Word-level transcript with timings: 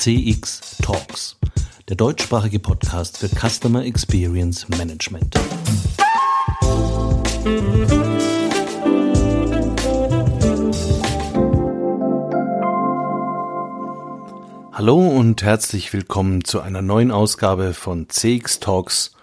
CX 0.00 0.78
Talks, 0.80 1.36
der 1.90 1.94
deutschsprachige 1.94 2.58
Podcast 2.58 3.18
für 3.18 3.28
Customer 3.28 3.84
Experience 3.84 4.66
Management. 4.70 5.34
Hallo 14.72 15.06
und 15.06 15.42
herzlich 15.42 15.92
willkommen 15.92 16.44
zu 16.44 16.62
einer 16.62 16.80
neuen 16.80 17.10
Ausgabe 17.10 17.74
von 17.74 18.08
CX 18.08 18.60
Talks, 18.60 19.14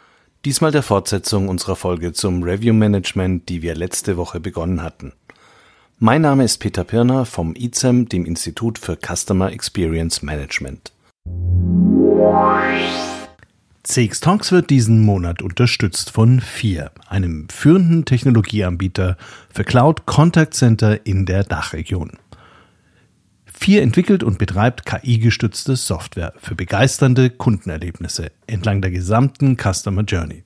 diesmal 0.45 0.71
der 0.71 0.83
Fortsetzung 0.83 1.49
unserer 1.49 1.75
Folge 1.75 2.13
zum 2.13 2.43
Review 2.43 2.75
Management, 2.75 3.49
die 3.49 3.63
wir 3.63 3.73
letzte 3.73 4.15
Woche 4.15 4.39
begonnen 4.39 4.83
hatten. 4.83 5.13
Mein 5.99 6.21
Name 6.21 6.43
ist 6.43 6.59
Peter 6.59 6.83
Pirner 6.83 7.25
vom 7.25 7.55
ICEM, 7.55 8.07
dem 8.07 8.27
Institut 8.27 8.77
für 8.77 8.95
Customer 8.95 9.51
Experience 9.51 10.21
Management. 10.21 10.93
CX 13.81 14.19
Talks 14.19 14.51
wird 14.51 14.69
diesen 14.69 15.03
Monat 15.03 15.41
unterstützt 15.41 16.11
von 16.11 16.39
FIR, 16.39 16.91
einem 17.07 17.49
führenden 17.49 18.05
Technologieanbieter 18.05 19.17
für 19.51 19.63
Cloud 19.63 20.05
Contact 20.05 20.53
Center 20.53 21.03
in 21.07 21.25
der 21.25 21.43
Dachregion. 21.43 22.11
FIR 23.45 23.81
entwickelt 23.81 24.21
und 24.21 24.37
betreibt 24.37 24.85
KI-gestützte 24.85 25.75
Software 25.75 26.33
für 26.37 26.53
begeisternde 26.53 27.31
Kundenerlebnisse 27.31 28.31
entlang 28.45 28.83
der 28.83 28.91
gesamten 28.91 29.57
Customer 29.57 30.03
Journey. 30.03 30.43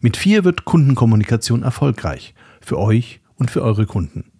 Mit 0.00 0.16
FIR 0.16 0.42
wird 0.42 0.64
Kundenkommunikation 0.64 1.62
erfolgreich 1.62 2.34
für 2.60 2.80
euch 2.80 3.20
und 3.36 3.52
für 3.52 3.62
eure 3.62 3.86
Kunden. 3.86 4.32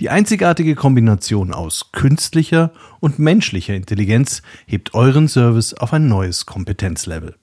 Die 0.00 0.10
einzigartige 0.10 0.74
Kombination 0.76 1.52
aus 1.52 1.90
künstlicher 1.90 2.70
und 3.00 3.18
menschlicher 3.18 3.74
Intelligenz 3.74 4.42
hebt 4.66 4.94
euren 4.94 5.26
Service 5.26 5.74
auf 5.74 5.92
ein 5.92 6.06
neues 6.06 6.46
Kompetenzlevel. 6.46 7.34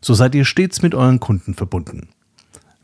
So 0.00 0.14
seid 0.14 0.34
ihr 0.34 0.46
stets 0.46 0.80
mit 0.80 0.94
euren 0.94 1.20
Kunden 1.20 1.52
verbunden. 1.52 2.08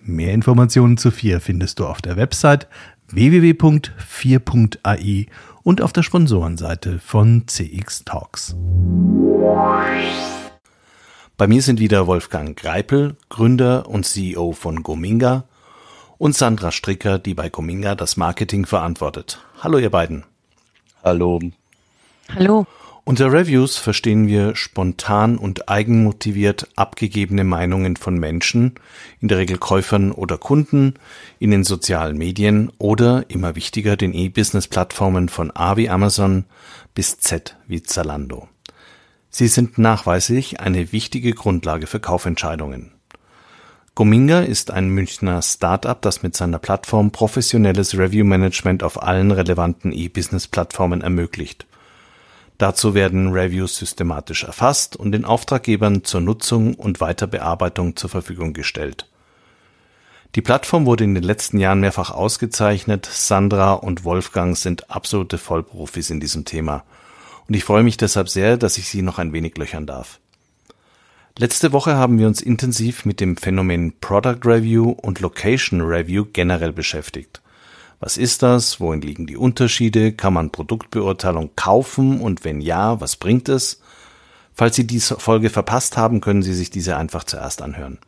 Mehr 0.02 0.34
Informationen 0.34 0.98
zu 0.98 1.10
FIR 1.10 1.40
findest 1.40 1.78
du 1.78 1.86
auf 1.86 2.02
der 2.02 2.16
Website 2.16 2.68
www.4.ai 3.08 5.26
und 5.62 5.80
auf 5.80 5.94
der 5.94 6.02
Sponsorenseite 6.02 6.98
von 6.98 7.44
CX 7.46 8.04
Talks. 8.04 8.54
Bei 11.38 11.46
mir 11.46 11.62
sind 11.62 11.80
wieder 11.80 12.06
Wolfgang 12.06 12.54
Greipel, 12.54 13.16
Gründer 13.30 13.88
und 13.88 14.04
CEO 14.04 14.52
von 14.52 14.82
Gominga 14.82 15.44
und 16.20 16.36
Sandra 16.36 16.70
Stricker, 16.70 17.18
die 17.18 17.32
bei 17.32 17.48
Cominga 17.48 17.94
das 17.94 18.18
Marketing 18.18 18.66
verantwortet. 18.66 19.40
Hallo 19.60 19.78
ihr 19.78 19.88
beiden. 19.88 20.24
Hallo. 21.02 21.40
Hallo. 22.34 22.66
Unter 23.04 23.32
Reviews 23.32 23.78
verstehen 23.78 24.26
wir 24.26 24.54
spontan 24.54 25.38
und 25.38 25.70
eigenmotiviert 25.70 26.68
abgegebene 26.76 27.42
Meinungen 27.44 27.96
von 27.96 28.18
Menschen, 28.18 28.74
in 29.20 29.28
der 29.28 29.38
Regel 29.38 29.56
Käufern 29.56 30.12
oder 30.12 30.36
Kunden, 30.36 30.94
in 31.38 31.50
den 31.52 31.64
sozialen 31.64 32.18
Medien 32.18 32.70
oder, 32.76 33.24
immer 33.28 33.56
wichtiger, 33.56 33.96
den 33.96 34.12
E-Business-Plattformen 34.12 35.30
von 35.30 35.50
A 35.56 35.78
wie 35.78 35.88
Amazon 35.88 36.44
bis 36.94 37.18
Z 37.18 37.56
wie 37.66 37.82
Zalando. 37.82 38.46
Sie 39.30 39.48
sind 39.48 39.78
nachweislich 39.78 40.60
eine 40.60 40.92
wichtige 40.92 41.32
Grundlage 41.32 41.86
für 41.86 41.98
Kaufentscheidungen. 41.98 42.92
Gominga 43.96 44.40
ist 44.40 44.70
ein 44.70 44.88
Münchner 44.88 45.42
Start-up, 45.42 46.00
das 46.02 46.22
mit 46.22 46.36
seiner 46.36 46.58
Plattform 46.58 47.10
professionelles 47.10 47.98
Review-Management 47.98 48.82
auf 48.82 49.02
allen 49.02 49.30
relevanten 49.32 49.92
E-Business-Plattformen 49.92 51.00
ermöglicht. 51.02 51.66
Dazu 52.56 52.94
werden 52.94 53.32
Reviews 53.32 53.76
systematisch 53.76 54.44
erfasst 54.44 54.94
und 54.94 55.12
den 55.12 55.24
Auftraggebern 55.24 56.04
zur 56.04 56.20
Nutzung 56.20 56.74
und 56.74 57.00
Weiterbearbeitung 57.00 57.96
zur 57.96 58.10
Verfügung 58.10 58.52
gestellt. 58.52 59.08
Die 60.36 60.42
Plattform 60.42 60.86
wurde 60.86 61.04
in 61.04 61.14
den 61.14 61.24
letzten 61.24 61.58
Jahren 61.58 61.80
mehrfach 61.80 62.12
ausgezeichnet. 62.12 63.08
Sandra 63.10 63.72
und 63.72 64.04
Wolfgang 64.04 64.56
sind 64.56 64.88
absolute 64.88 65.38
Vollprofis 65.38 66.10
in 66.10 66.20
diesem 66.20 66.44
Thema. 66.44 66.84
Und 67.48 67.54
ich 67.54 67.64
freue 67.64 67.82
mich 67.82 67.96
deshalb 67.96 68.28
sehr, 68.28 68.56
dass 68.56 68.78
ich 68.78 68.88
sie 68.88 69.02
noch 69.02 69.18
ein 69.18 69.32
wenig 69.32 69.56
löchern 69.56 69.86
darf. 69.86 70.20
Letzte 71.38 71.72
Woche 71.72 71.96
haben 71.96 72.18
wir 72.18 72.26
uns 72.26 72.42
intensiv 72.42 73.04
mit 73.04 73.20
dem 73.20 73.36
Phänomen 73.36 73.94
Product 74.00 74.40
Review 74.44 74.90
und 74.90 75.20
Location 75.20 75.80
Review 75.80 76.26
generell 76.32 76.72
beschäftigt. 76.72 77.40
Was 78.00 78.16
ist 78.16 78.42
das? 78.42 78.80
Wohin 78.80 79.00
liegen 79.00 79.26
die 79.26 79.36
Unterschiede? 79.36 80.12
Kann 80.12 80.34
man 80.34 80.50
Produktbeurteilung 80.50 81.50
kaufen? 81.54 82.20
Und 82.20 82.44
wenn 82.44 82.60
ja, 82.60 83.00
was 83.00 83.16
bringt 83.16 83.48
es? 83.48 83.80
Falls 84.54 84.76
Sie 84.76 84.86
diese 84.86 85.18
Folge 85.18 85.50
verpasst 85.50 85.96
haben, 85.96 86.20
können 86.20 86.42
Sie 86.42 86.54
sich 86.54 86.70
diese 86.70 86.96
einfach 86.96 87.24
zuerst 87.24 87.62
anhören. 87.62 87.98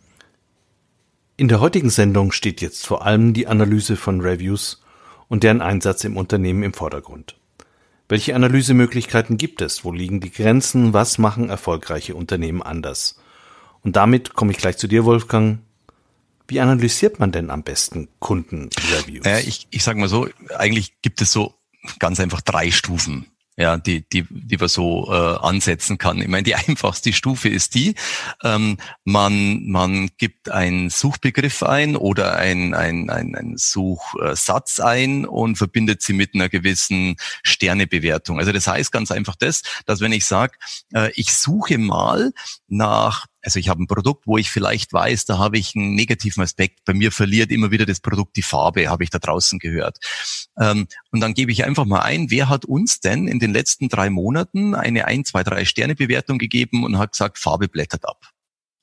In 1.36 1.48
der 1.48 1.60
heutigen 1.60 1.90
Sendung 1.90 2.32
steht 2.32 2.60
jetzt 2.60 2.86
vor 2.86 3.06
allem 3.06 3.34
die 3.34 3.46
Analyse 3.46 3.96
von 3.96 4.20
Reviews 4.20 4.82
und 5.28 5.44
deren 5.44 5.62
Einsatz 5.62 6.04
im 6.04 6.16
Unternehmen 6.16 6.62
im 6.62 6.74
Vordergrund. 6.74 7.36
Welche 8.12 8.34
Analysemöglichkeiten 8.36 9.38
gibt 9.38 9.62
es? 9.62 9.86
Wo 9.86 9.90
liegen 9.90 10.20
die 10.20 10.30
Grenzen? 10.30 10.92
Was 10.92 11.16
machen 11.16 11.48
erfolgreiche 11.48 12.14
Unternehmen 12.14 12.60
anders? 12.60 13.18
Und 13.80 13.96
damit 13.96 14.34
komme 14.34 14.52
ich 14.52 14.58
gleich 14.58 14.76
zu 14.76 14.86
dir, 14.86 15.06
Wolfgang. 15.06 15.60
Wie 16.46 16.60
analysiert 16.60 17.20
man 17.20 17.32
denn 17.32 17.48
am 17.50 17.62
besten 17.62 18.08
Kundenreviews? 18.18 19.24
Äh, 19.24 19.40
ich, 19.40 19.66
ich 19.70 19.82
sage 19.82 19.98
mal 19.98 20.10
so, 20.10 20.28
eigentlich 20.58 21.00
gibt 21.00 21.22
es 21.22 21.32
so 21.32 21.54
ganz 22.00 22.20
einfach 22.20 22.42
drei 22.42 22.70
Stufen 22.70 23.31
ja, 23.62 23.76
die, 23.76 24.04
die, 24.08 24.26
die 24.28 24.56
man 24.56 24.68
so 24.68 25.08
äh, 25.08 25.36
ansetzen 25.38 25.96
kann. 25.96 26.20
Ich 26.20 26.26
meine, 26.26 26.42
die 26.42 26.54
einfachste 26.68 27.12
Stufe 27.12 27.48
ist 27.48 27.76
die, 27.76 27.94
ähm, 28.42 28.76
man, 29.04 29.68
man 29.68 30.10
gibt 30.18 30.50
einen 30.50 30.90
Suchbegriff 30.90 31.62
ein 31.62 31.94
oder 31.94 32.34
ein, 32.36 32.74
ein, 32.74 33.08
ein, 33.08 33.36
ein 33.36 33.54
Suchsatz 33.56 34.80
ein 34.80 35.24
und 35.24 35.56
verbindet 35.56 36.02
sie 36.02 36.12
mit 36.12 36.34
einer 36.34 36.48
gewissen 36.48 37.14
Sternebewertung. 37.44 38.40
Also 38.40 38.50
das 38.50 38.66
heißt 38.66 38.90
ganz 38.90 39.12
einfach 39.12 39.36
das, 39.36 39.62
dass 39.86 40.00
wenn 40.00 40.12
ich 40.12 40.26
sage, 40.26 40.54
äh, 40.92 41.12
ich 41.14 41.32
suche 41.32 41.78
mal 41.78 42.32
nach 42.66 43.26
also 43.42 43.58
ich 43.58 43.68
habe 43.68 43.82
ein 43.82 43.86
Produkt, 43.86 44.26
wo 44.26 44.38
ich 44.38 44.50
vielleicht 44.50 44.92
weiß, 44.92 45.24
da 45.24 45.38
habe 45.38 45.58
ich 45.58 45.74
einen 45.74 45.94
negativen 45.94 46.42
Aspekt. 46.42 46.84
Bei 46.84 46.94
mir 46.94 47.12
verliert 47.12 47.50
immer 47.50 47.70
wieder 47.70 47.86
das 47.86 48.00
Produkt 48.00 48.36
die 48.36 48.42
Farbe, 48.42 48.88
habe 48.88 49.04
ich 49.04 49.10
da 49.10 49.18
draußen 49.18 49.58
gehört. 49.58 49.98
Ähm, 50.58 50.86
und 51.10 51.20
dann 51.20 51.34
gebe 51.34 51.52
ich 51.52 51.64
einfach 51.64 51.84
mal 51.84 52.00
ein, 52.00 52.30
wer 52.30 52.48
hat 52.48 52.64
uns 52.64 53.00
denn 53.00 53.26
in 53.26 53.40
den 53.40 53.52
letzten 53.52 53.88
drei 53.88 54.10
Monaten 54.10 54.74
eine 54.74 55.06
1, 55.06 55.30
2, 55.30 55.42
3 55.42 55.64
Sterne 55.64 55.94
Bewertung 55.94 56.38
gegeben 56.38 56.84
und 56.84 56.98
hat 56.98 57.12
gesagt, 57.12 57.38
Farbe 57.38 57.68
blättert 57.68 58.06
ab. 58.06 58.31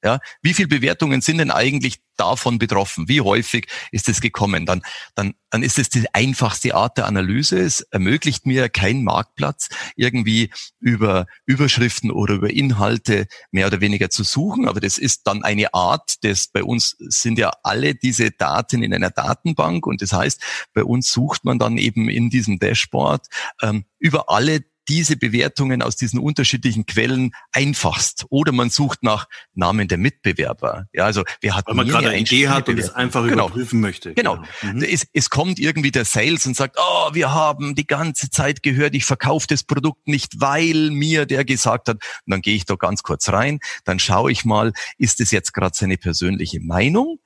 Ja, 0.03 0.19
wie 0.41 0.53
viele 0.53 0.69
Bewertungen 0.69 1.19
sind 1.21 1.39
denn 1.39 1.51
eigentlich 1.51 1.99
davon 2.15 2.57
betroffen? 2.57 3.09
Wie 3.09 3.19
häufig 3.19 3.67
ist 3.91 4.07
es 4.07 4.21
gekommen? 4.21 4.65
Dann, 4.65 4.81
dann, 5.15 5.33
dann 5.49 5.61
ist 5.61 5.77
es 5.77 5.89
die 5.89 6.05
einfachste 6.13 6.73
Art 6.73 6.97
der 6.97 7.05
Analyse. 7.05 7.59
Es 7.59 7.81
ermöglicht 7.81 8.45
mir 8.45 8.69
kein 8.69 9.03
Marktplatz, 9.03 9.69
irgendwie 9.95 10.51
über 10.79 11.27
Überschriften 11.45 12.11
oder 12.11 12.35
über 12.35 12.49
Inhalte 12.49 13.27
mehr 13.51 13.67
oder 13.67 13.81
weniger 13.81 14.09
zu 14.09 14.23
suchen. 14.23 14.67
Aber 14.67 14.79
das 14.79 14.97
ist 14.97 15.27
dann 15.27 15.43
eine 15.43 15.73
Art, 15.73 16.23
des, 16.23 16.47
bei 16.47 16.63
uns 16.63 16.95
sind 16.99 17.37
ja 17.37 17.51
alle 17.63 17.93
diese 17.93 18.31
Daten 18.31 18.83
in 18.83 18.93
einer 18.93 19.09
Datenbank 19.09 19.85
und 19.85 20.01
das 20.01 20.13
heißt, 20.13 20.41
bei 20.73 20.83
uns 20.83 21.11
sucht 21.11 21.43
man 21.43 21.59
dann 21.59 21.77
eben 21.77 22.09
in 22.09 22.29
diesem 22.29 22.59
Dashboard 22.59 23.27
ähm, 23.61 23.85
über 23.99 24.29
alle 24.29 24.63
diese 24.89 25.15
Bewertungen 25.15 25.81
aus 25.81 25.95
diesen 25.95 26.19
unterschiedlichen 26.19 26.85
Quellen 26.85 27.31
einfachst. 27.51 28.25
Oder 28.29 28.51
man 28.51 28.69
sucht 28.69 29.03
nach 29.03 29.27
Namen 29.53 29.87
der 29.87 29.99
Mitbewerber. 29.99 30.87
Ja, 30.91 31.05
also 31.05 31.23
wer 31.41 31.55
hat 31.55 31.67
Weil 31.67 31.75
man 31.75 31.87
gerade 31.87 32.09
eine 32.09 32.19
Idee 32.19 32.49
hat 32.49 32.67
und 32.67 32.79
es 32.79 32.89
einfach 32.89 33.23
genau. 33.25 33.45
überprüfen 33.45 33.79
möchte. 33.79 34.13
Genau. 34.15 34.43
genau. 34.61 34.73
Mhm. 34.73 34.83
Es, 34.83 35.07
es 35.13 35.29
kommt 35.29 35.59
irgendwie 35.59 35.91
der 35.91 36.05
Sales 36.05 36.45
und 36.47 36.57
sagt, 36.57 36.77
oh, 36.79 37.13
wir 37.13 37.31
haben 37.31 37.75
die 37.75 37.87
ganze 37.87 38.29
Zeit 38.31 38.63
gehört, 38.63 38.95
ich 38.95 39.05
verkaufe 39.05 39.47
das 39.47 39.63
Produkt 39.63 40.07
nicht, 40.07 40.41
weil 40.41 40.89
mir 40.89 41.25
der 41.27 41.45
gesagt 41.45 41.87
hat. 41.87 41.97
Und 42.25 42.31
dann 42.31 42.41
gehe 42.41 42.55
ich 42.55 42.65
da 42.65 42.75
ganz 42.75 43.03
kurz 43.03 43.29
rein, 43.29 43.59
dann 43.85 43.99
schaue 43.99 44.31
ich 44.31 44.43
mal, 44.43 44.73
ist 44.97 45.21
es 45.21 45.31
jetzt 45.31 45.53
gerade 45.53 45.75
seine 45.75 45.97
persönliche 45.97 46.59
Meinung 46.59 47.19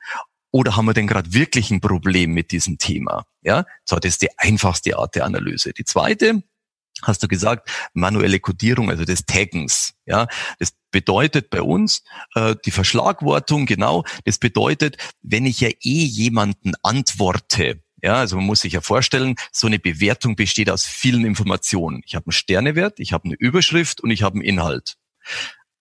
oder 0.52 0.76
haben 0.76 0.86
wir 0.86 0.94
denn 0.94 1.08
gerade 1.08 1.34
wirklich 1.34 1.72
ein 1.72 1.82
Problem 1.82 2.34
mit 2.34 2.52
diesem 2.52 2.78
Thema? 2.78 3.26
Ja, 3.42 3.66
so 3.86 3.96
das 3.98 4.14
ist 4.14 4.22
die 4.22 4.38
einfachste 4.38 4.98
Art 4.98 5.16
der 5.16 5.26
Analyse. 5.26 5.74
Die 5.74 5.84
zweite 5.84 6.44
hast 7.04 7.24
du 7.24 7.28
gesagt, 7.28 7.70
manuelle 7.94 8.40
Codierung, 8.40 8.90
also 8.90 9.06
des 9.06 9.26
Taggens. 9.26 9.94
Ja, 10.06 10.28
das 10.60 10.74
bedeutet 10.92 11.50
bei 11.50 11.62
uns 11.62 12.04
äh, 12.36 12.56
die 12.66 12.72
Verschlagwortung, 12.72 13.66
genau. 13.66 14.04
Das 14.26 14.38
bedeutet, 14.38 14.98
wenn 15.22 15.46
ich 15.46 15.60
ja 15.60 15.70
eh 15.70 16.06
jemanden 16.06 16.74
antworte, 16.84 17.82
ja, 18.04 18.16
also 18.16 18.36
man 18.36 18.46
muss 18.46 18.62
sich 18.62 18.74
ja 18.74 18.82
vorstellen, 18.82 19.36
so 19.52 19.68
eine 19.68 19.80
Bewertung 19.80 20.36
besteht 20.36 20.70
aus 20.70 20.86
vielen 20.86 21.26
Informationen. 21.26 22.02
Ich 22.06 22.16
habe 22.16 22.26
einen 22.26 22.34
Sternewert, 22.34 23.00
ich 23.00 23.14
habe 23.14 23.26
eine 23.26 23.36
Überschrift 23.36 24.02
und 24.02 24.12
ich 24.12 24.24
habe 24.24 24.36
einen 24.36 24.44
Inhalt. 24.44 24.98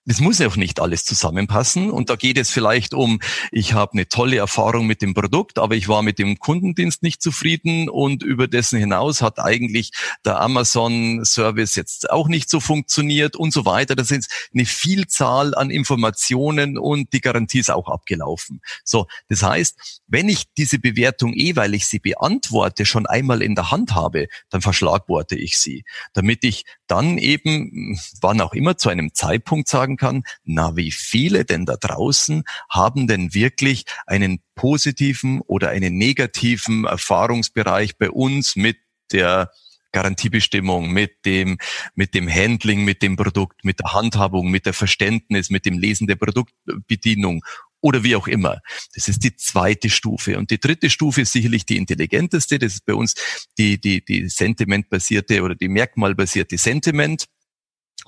Das 0.04 0.20
muss 0.20 0.38
ja 0.40 0.48
auch 0.48 0.56
nicht 0.56 0.80
alles 0.80 1.04
zusammenpassen. 1.04 1.90
Und 1.90 2.10
da 2.10 2.16
geht 2.16 2.38
es 2.38 2.50
vielleicht 2.50 2.92
um, 2.92 3.20
ich 3.52 3.72
habe 3.72 3.92
eine 3.92 4.08
tolle 4.08 4.36
Erfahrung 4.36 4.86
mit 4.86 5.00
dem 5.00 5.14
Produkt, 5.14 5.58
aber 5.58 5.76
ich 5.76 5.88
war 5.88 6.02
mit 6.02 6.18
dem 6.18 6.38
Kundendienst 6.38 7.02
nicht 7.02 7.22
zufrieden 7.22 7.88
und 7.88 8.22
über 8.22 8.48
dessen 8.48 8.78
hinaus 8.78 9.22
hat 9.22 9.38
eigentlich 9.38 9.92
der 10.24 10.40
Amazon-Service 10.40 11.76
jetzt 11.76 12.10
auch 12.10 12.28
nicht 12.28 12.50
so 12.50 12.58
funktioniert 12.58 13.36
und 13.36 13.52
so 13.52 13.64
weiter. 13.64 13.94
Das 13.94 14.10
ist 14.10 14.48
eine 14.52 14.66
Vielzahl 14.66 15.54
an 15.54 15.70
Informationen 15.70 16.78
und 16.78 17.12
die 17.12 17.20
Garantie 17.20 17.60
ist 17.60 17.70
auch 17.70 17.88
abgelaufen. 17.88 18.60
So, 18.84 19.06
das 19.28 19.42
heißt, 19.42 20.02
wenn 20.08 20.28
ich 20.28 20.52
diese 20.54 20.78
Bewertung 20.78 21.32
eh, 21.34 21.54
weil 21.54 21.74
ich 21.74 21.86
sie 21.86 22.00
beantworte, 22.00 22.86
schon 22.86 23.06
einmal 23.06 23.40
in 23.40 23.54
der 23.54 23.70
Hand 23.70 23.94
habe, 23.94 24.26
dann 24.50 24.62
verschlagworte 24.62 25.36
ich 25.36 25.58
sie, 25.58 25.84
damit 26.12 26.42
ich 26.44 26.64
dann 26.86 27.18
eben, 27.18 27.98
wann 28.20 28.40
auch 28.40 28.52
immer, 28.52 28.76
zu 28.76 28.88
einem 28.88 29.14
Zeitpunkt 29.14 29.68
sagen 29.68 29.91
kann, 29.96 30.22
na, 30.44 30.76
wie 30.76 30.90
viele 30.90 31.44
denn 31.44 31.66
da 31.66 31.76
draußen 31.76 32.44
haben 32.70 33.06
denn 33.06 33.34
wirklich 33.34 33.84
einen 34.06 34.40
positiven 34.54 35.40
oder 35.40 35.70
einen 35.70 35.96
negativen 35.96 36.84
Erfahrungsbereich 36.84 37.98
bei 37.98 38.10
uns 38.10 38.56
mit 38.56 38.76
der 39.12 39.50
Garantiebestimmung, 39.92 40.90
mit 40.90 41.24
dem, 41.24 41.58
mit 41.94 42.14
dem 42.14 42.28
Handling, 42.28 42.84
mit 42.84 43.02
dem 43.02 43.16
Produkt, 43.16 43.64
mit 43.64 43.78
der 43.78 43.92
Handhabung, 43.92 44.50
mit 44.50 44.66
der 44.66 44.72
Verständnis, 44.72 45.50
mit 45.50 45.66
dem 45.66 45.78
Lesen 45.78 46.06
der 46.06 46.16
Produktbedienung 46.16 47.42
oder 47.82 48.02
wie 48.02 48.16
auch 48.16 48.26
immer. 48.26 48.60
Das 48.94 49.08
ist 49.08 49.22
die 49.22 49.36
zweite 49.36 49.90
Stufe. 49.90 50.38
Und 50.38 50.50
die 50.50 50.60
dritte 50.60 50.88
Stufe 50.88 51.22
ist 51.22 51.32
sicherlich 51.32 51.66
die 51.66 51.76
intelligenteste. 51.76 52.58
Das 52.58 52.74
ist 52.74 52.86
bei 52.86 52.94
uns 52.94 53.14
die, 53.58 53.80
die, 53.80 54.04
die 54.04 54.28
sentimentbasierte 54.28 55.42
oder 55.42 55.54
die 55.54 55.68
merkmalbasierte 55.68 56.56
Sentiment 56.56 57.26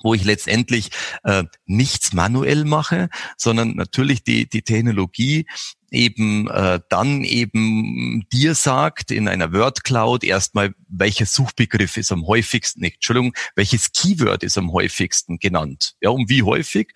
wo 0.05 0.13
ich 0.13 0.23
letztendlich 0.23 0.91
äh, 1.23 1.43
nichts 1.65 2.13
manuell 2.13 2.63
mache, 2.63 3.09
sondern 3.37 3.75
natürlich 3.75 4.23
die, 4.23 4.47
die 4.47 4.61
Technologie 4.61 5.47
eben 5.89 6.47
äh, 6.47 6.79
dann 6.89 7.23
eben 7.23 8.23
dir 8.31 8.53
sagt 8.53 9.09
in 9.09 9.27
einer 9.27 9.51
Word 9.51 9.83
Cloud 9.83 10.23
erstmal, 10.23 10.75
welcher 10.87 11.25
Suchbegriff 11.25 11.97
ist 11.97 12.11
am 12.11 12.27
häufigsten, 12.27 12.81
nicht, 12.81 12.97
Entschuldigung, 12.97 13.33
welches 13.55 13.91
Keyword 13.93 14.43
ist 14.43 14.59
am 14.59 14.71
häufigsten 14.71 15.39
genannt, 15.39 15.95
ja, 16.01 16.11
um 16.11 16.29
wie 16.29 16.43
häufig 16.43 16.93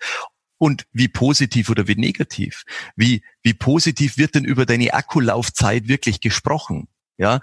und 0.56 0.86
wie 0.92 1.08
positiv 1.08 1.68
oder 1.68 1.88
wie 1.88 1.96
negativ. 1.96 2.62
Wie, 2.94 3.24
wie 3.42 3.54
positiv 3.54 4.18
wird 4.18 4.36
denn 4.36 4.44
über 4.44 4.66
deine 4.66 4.94
Akkulaufzeit 4.94 5.88
wirklich 5.88 6.20
gesprochen? 6.20 6.86
Ja, 7.18 7.40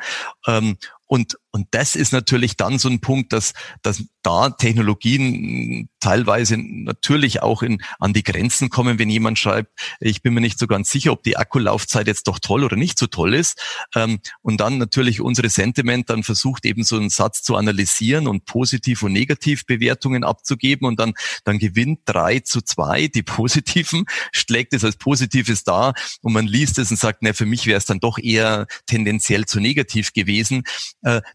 ähm, 0.48 0.78
und, 1.08 1.38
und 1.52 1.68
das 1.72 1.96
ist 1.96 2.14
natürlich 2.14 2.58
dann 2.58 2.78
so 2.78 2.90
ein 2.90 3.00
Punkt, 3.00 3.34
dass, 3.34 3.54
dass 3.82 4.04
da 4.22 4.50
Technologien 4.50 5.90
teilweise 6.02 6.58
natürlich 6.58 7.42
auch 7.42 7.64
in, 7.64 7.82
an 8.00 8.14
die 8.14 8.24
Grenzen 8.24 8.70
kommen, 8.70 9.00
wenn 9.00 9.10
jemand 9.10 9.40
schreibt, 9.40 9.72
ich 10.00 10.22
bin 10.22 10.34
mir 10.34 10.42
nicht 10.42 10.60
so 10.60 10.68
ganz 10.68 10.92
sicher, 10.92 11.14
ob 11.14 11.24
die 11.24 11.38
Akkulaufzeit 11.38 12.08
jetzt 12.08 12.28
doch 12.28 12.40
toll 12.40 12.64
oder 12.64 12.76
nicht 12.76 13.00
so 13.00 13.08
toll 13.08 13.34
ist. 13.34 13.60
Ähm, 13.96 14.20
und 14.42 14.60
dann 14.60 14.78
natürlich 14.78 15.22
unsere 15.22 15.50
Sentiment 15.50 16.10
dann 16.10 16.24
versucht 16.24 16.66
eben 16.66 16.84
so 16.84 16.98
einen 16.98 17.10
Satz 17.10 17.42
zu 17.42 17.56
analysieren 17.56 18.28
und 18.28 18.46
positiv 18.46 19.04
und 19.04 19.14
negativ 19.14 19.66
Bewertungen 19.66 20.26
abzugeben 20.26 20.88
und 20.88 21.00
dann, 21.00 21.14
dann 21.46 21.58
gewinnt 21.58 22.02
drei 22.06 22.40
zu 22.40 22.62
zwei 22.62 23.08
die 23.08 23.24
positiven, 23.24 24.06
schlägt 24.34 24.74
es 24.74 24.84
als 24.84 24.98
positives 24.98 25.64
da 25.64 25.94
und 26.22 26.34
man 26.34 26.46
liest 26.46 26.78
es 26.80 26.92
und 26.92 26.98
sagt, 27.00 27.20
na, 27.22 27.32
für 27.32 27.46
mich 27.46 27.66
wäre 27.66 27.78
es 27.78 27.86
dann 27.86 28.00
doch 28.00 28.20
eher 28.20 28.68
tendenziell 28.86 29.46
zu 29.46 29.62
negativ 29.62 30.12
gewesen. 30.12 30.64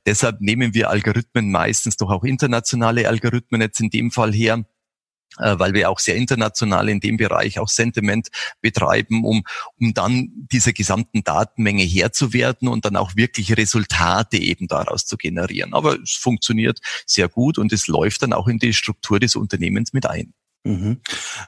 Deshalb 0.06 0.40
nehmen 0.40 0.74
wir 0.74 0.90
Algorithmen 0.90 1.50
meistens 1.50 1.96
doch 1.96 2.10
auch 2.10 2.24
internationale 2.24 3.08
Algorithmen 3.08 3.60
jetzt 3.60 3.80
in 3.80 3.90
dem 3.90 4.10
Fall 4.10 4.32
her 4.32 4.64
äh, 5.38 5.58
weil 5.58 5.72
wir 5.72 5.88
auch 5.88 5.98
sehr 5.98 6.16
international 6.16 6.90
in 6.90 7.00
dem 7.00 7.16
Bereich 7.16 7.58
auch 7.58 7.68
Sentiment 7.68 8.28
betreiben, 8.60 9.24
um, 9.24 9.44
um 9.80 9.94
dann 9.94 10.30
dieser 10.52 10.74
gesamten 10.74 11.24
Datenmenge 11.24 11.84
Herr 11.84 12.12
zu 12.12 12.34
werden 12.34 12.68
und 12.68 12.84
dann 12.84 12.96
auch 12.96 13.16
wirklich 13.16 13.56
Resultate 13.56 14.36
eben 14.36 14.68
daraus 14.68 15.06
zu 15.06 15.16
generieren. 15.16 15.72
Aber 15.72 15.98
es 16.02 16.12
funktioniert 16.12 16.80
sehr 17.06 17.28
gut 17.28 17.56
und 17.56 17.72
es 17.72 17.86
läuft 17.86 18.22
dann 18.22 18.34
auch 18.34 18.46
in 18.46 18.58
die 18.58 18.74
Struktur 18.74 19.20
des 19.20 19.34
Unternehmens 19.34 19.94
mit 19.94 20.04
ein. 20.04 20.34
Mhm. 20.64 21.00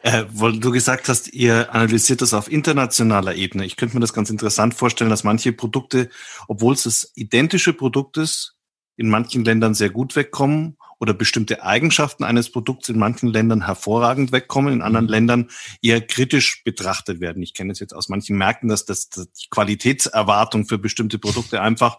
Äh, 0.02 0.24
weil 0.30 0.58
du 0.58 0.72
gesagt 0.72 1.08
hast, 1.08 1.32
ihr 1.32 1.72
analysiert 1.72 2.20
das 2.20 2.34
auf 2.34 2.50
internationaler 2.50 3.34
Ebene. 3.36 3.64
Ich 3.64 3.76
könnte 3.76 3.94
mir 3.94 4.00
das 4.00 4.12
ganz 4.12 4.28
interessant 4.28 4.74
vorstellen, 4.74 5.10
dass 5.10 5.22
manche 5.22 5.52
Produkte, 5.52 6.10
obwohl 6.48 6.74
es 6.74 6.82
das 6.82 7.12
identische 7.14 7.72
Produkt 7.72 8.16
ist, 8.16 8.56
in 8.96 9.08
manchen 9.08 9.44
Ländern 9.44 9.74
sehr 9.74 9.90
gut 9.90 10.16
wegkommen 10.16 10.76
oder 10.98 11.14
bestimmte 11.14 11.62
Eigenschaften 11.62 12.24
eines 12.24 12.50
Produkts 12.50 12.88
in 12.88 12.98
manchen 12.98 13.28
Ländern 13.28 13.66
hervorragend 13.66 14.32
wegkommen, 14.32 14.72
in 14.72 14.82
anderen 14.82 15.06
mhm. 15.06 15.10
Ländern 15.10 15.50
eher 15.82 16.00
kritisch 16.00 16.62
betrachtet 16.64 17.20
werden. 17.20 17.42
Ich 17.42 17.54
kenne 17.54 17.72
es 17.72 17.80
jetzt 17.80 17.94
aus 17.94 18.08
manchen 18.08 18.36
Märkten, 18.36 18.68
dass 18.68 18.84
das 18.84 19.08
dass 19.10 19.30
die 19.32 19.48
Qualitätserwartung 19.50 20.66
für 20.66 20.78
bestimmte 20.78 21.18
Produkte 21.18 21.60
einfach 21.60 21.98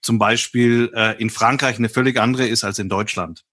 zum 0.00 0.18
Beispiel 0.18 0.92
äh, 0.94 1.20
in 1.20 1.30
Frankreich 1.30 1.78
eine 1.78 1.88
völlig 1.88 2.18
andere 2.18 2.46
ist 2.46 2.64
als 2.64 2.78
in 2.78 2.88
Deutschland. 2.88 3.44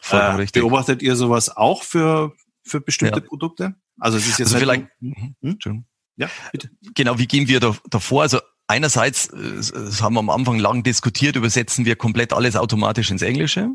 Vollkommen 0.00 0.38
äh, 0.38 0.42
richtig. 0.42 0.62
Beobachtet 0.62 1.02
ihr 1.02 1.16
sowas 1.16 1.54
auch 1.56 1.82
für, 1.82 2.32
für 2.64 2.80
bestimmte 2.80 3.20
ja. 3.20 3.26
Produkte? 3.26 3.74
Also 3.98 4.18
es 4.18 4.26
ist 4.26 4.38
jetzt 4.38 4.48
also 4.48 4.58
vielleicht, 4.58 4.86
hm? 5.00 5.36
hm? 5.42 5.84
Ja, 6.16 6.28
bitte. 6.52 6.70
Genau, 6.94 7.18
wie 7.18 7.26
gehen 7.26 7.48
wir 7.48 7.60
da, 7.60 7.76
davor? 7.88 8.22
Also 8.22 8.40
einerseits, 8.66 9.28
äh, 9.28 9.56
das 9.72 10.02
haben 10.02 10.14
wir 10.14 10.20
am 10.20 10.30
Anfang 10.30 10.58
lang 10.58 10.82
diskutiert, 10.82 11.36
übersetzen 11.36 11.84
wir 11.84 11.96
komplett 11.96 12.32
alles 12.32 12.56
automatisch 12.56 13.10
ins 13.10 13.22
Englische. 13.22 13.70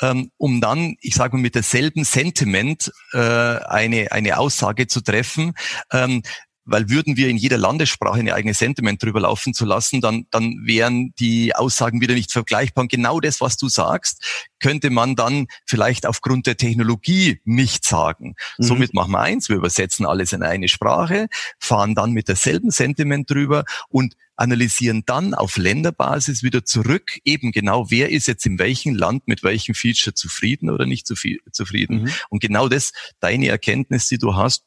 Ähm, 0.00 0.30
um 0.38 0.60
dann, 0.60 0.96
ich 1.00 1.14
sage 1.14 1.36
mal, 1.36 1.42
mit 1.42 1.54
derselben 1.54 2.04
Sentiment 2.04 2.90
äh, 3.12 3.18
eine, 3.18 4.10
eine 4.10 4.38
Aussage 4.38 4.88
zu 4.88 5.02
treffen, 5.02 5.54
ähm, 5.92 6.22
weil 6.64 6.88
würden 6.90 7.16
wir 7.16 7.28
in 7.28 7.36
jeder 7.36 7.58
Landessprache 7.58 8.20
eine 8.20 8.34
eigene 8.34 8.54
Sentiment 8.54 9.02
drüber 9.02 9.20
laufen 9.20 9.54
zu 9.54 9.64
lassen, 9.64 10.00
dann, 10.00 10.26
dann 10.30 10.60
wären 10.64 11.12
die 11.18 11.54
Aussagen 11.54 12.00
wieder 12.00 12.14
nicht 12.14 12.32
vergleichbar. 12.32 12.82
Und 12.82 12.90
genau 12.90 13.20
das, 13.20 13.40
was 13.40 13.56
du 13.56 13.68
sagst, 13.68 14.50
könnte 14.60 14.90
man 14.90 15.16
dann 15.16 15.46
vielleicht 15.66 16.06
aufgrund 16.06 16.46
der 16.46 16.56
Technologie 16.56 17.40
nicht 17.44 17.84
sagen. 17.84 18.34
Mhm. 18.58 18.62
Somit 18.62 18.94
machen 18.94 19.12
wir 19.12 19.20
eins, 19.20 19.48
wir 19.48 19.56
übersetzen 19.56 20.06
alles 20.06 20.32
in 20.32 20.42
eine 20.42 20.68
Sprache, 20.68 21.28
fahren 21.58 21.94
dann 21.94 22.12
mit 22.12 22.28
derselben 22.28 22.70
Sentiment 22.70 23.30
drüber 23.30 23.64
und 23.88 24.14
analysieren 24.36 25.02
dann 25.06 25.34
auf 25.34 25.56
Länderbasis 25.56 26.42
wieder 26.42 26.64
zurück, 26.64 27.18
eben 27.24 27.52
genau, 27.52 27.90
wer 27.90 28.10
ist 28.10 28.26
jetzt 28.26 28.46
in 28.46 28.58
welchem 28.58 28.94
Land 28.94 29.28
mit 29.28 29.42
welchem 29.42 29.74
Feature 29.74 30.14
zufrieden 30.14 30.70
oder 30.70 30.86
nicht 30.86 31.06
zufrieden. 31.06 32.02
Mhm. 32.02 32.12
Und 32.30 32.40
genau 32.40 32.68
das, 32.68 32.92
deine 33.20 33.48
Erkenntnis, 33.48 34.08
die 34.08 34.18
du 34.18 34.34
hast, 34.34 34.64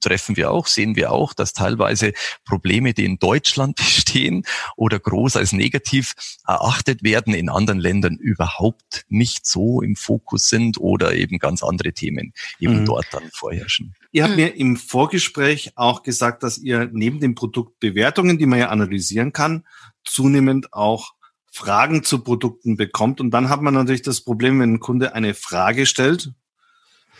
treffen 0.00 0.36
wir 0.36 0.50
auch, 0.50 0.66
sehen 0.66 0.96
wir 0.96 1.12
auch, 1.12 1.34
dass 1.34 1.52
teilweise 1.52 2.12
Probleme, 2.44 2.94
die 2.94 3.04
in 3.04 3.18
Deutschland 3.18 3.76
bestehen 3.76 4.44
oder 4.76 4.98
groß 4.98 5.36
als 5.36 5.52
negativ 5.52 6.14
erachtet 6.46 7.02
werden, 7.02 7.34
in 7.34 7.48
anderen 7.48 7.80
Ländern 7.80 8.16
überhaupt 8.16 9.04
nicht 9.08 9.46
so 9.46 9.82
im 9.82 9.96
Fokus 9.96 10.48
sind 10.48 10.78
oder 10.78 11.14
eben 11.14 11.38
ganz 11.38 11.62
andere 11.62 11.92
Themen 11.92 12.32
eben 12.58 12.80
mhm. 12.80 12.84
dort 12.86 13.06
dann 13.12 13.30
vorherrschen. 13.32 13.94
Ihr 14.12 14.24
habt 14.24 14.36
mhm. 14.36 14.42
mir 14.42 14.56
im 14.56 14.76
Vorgespräch 14.76 15.72
auch 15.76 16.02
gesagt, 16.02 16.42
dass 16.42 16.58
ihr 16.58 16.88
neben 16.92 17.20
den 17.20 17.34
Produktbewertungen, 17.34 18.38
die 18.38 18.46
man 18.46 18.58
ja 18.58 18.68
analysieren 18.68 19.32
kann, 19.32 19.64
zunehmend 20.04 20.72
auch 20.72 21.12
Fragen 21.50 22.04
zu 22.04 22.22
Produkten 22.22 22.76
bekommt. 22.76 23.20
Und 23.20 23.30
dann 23.30 23.48
hat 23.48 23.62
man 23.62 23.74
natürlich 23.74 24.02
das 24.02 24.20
Problem, 24.20 24.60
wenn 24.60 24.74
ein 24.74 24.80
Kunde 24.80 25.14
eine 25.14 25.34
Frage 25.34 25.86
stellt, 25.86 26.32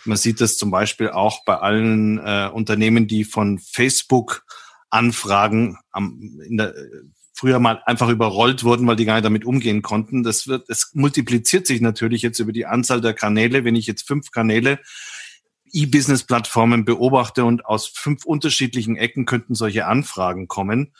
man 0.07 0.17
sieht 0.17 0.41
das 0.41 0.57
zum 0.57 0.71
Beispiel 0.71 1.11
auch 1.11 1.45
bei 1.45 1.57
allen 1.57 2.19
äh, 2.19 2.51
Unternehmen, 2.53 3.07
die 3.07 3.25
von 3.25 3.59
Facebook 3.59 4.45
Anfragen 4.91 5.79
am, 5.91 6.41
in 6.47 6.57
der, 6.57 6.75
früher 7.37 7.59
mal 7.59 7.83
einfach 7.85 8.09
überrollt 8.09 8.65
wurden, 8.65 8.87
weil 8.87 8.97
die 8.97 9.05
gar 9.05 9.15
nicht 9.15 9.25
damit 9.25 9.45
umgehen 9.45 9.83
konnten. 9.83 10.23
Das 10.23 10.49
wird, 10.49 10.69
es 10.71 10.91
multipliziert 10.95 11.67
sich 11.67 11.81
natürlich 11.81 12.23
jetzt 12.23 12.39
über 12.39 12.53
die 12.53 12.67
Anzahl 12.67 13.01
der 13.01 13.13
Kanäle. 13.13 13.65
Wenn 13.65 13.77
ich 13.77 13.87
jetzt 13.87 14.07
fünf 14.07 14.31
Kanäle 14.31 14.79
E-Business-Plattformen 15.71 16.85
beobachte 16.85 17.45
und 17.45 17.67
aus 17.67 17.87
fünf 17.87 18.25
unterschiedlichen 18.25 18.97
Ecken 18.97 19.27
könnten 19.27 19.55
solche 19.55 19.87
Anfragen 19.87 20.49
kommen, 20.49 20.95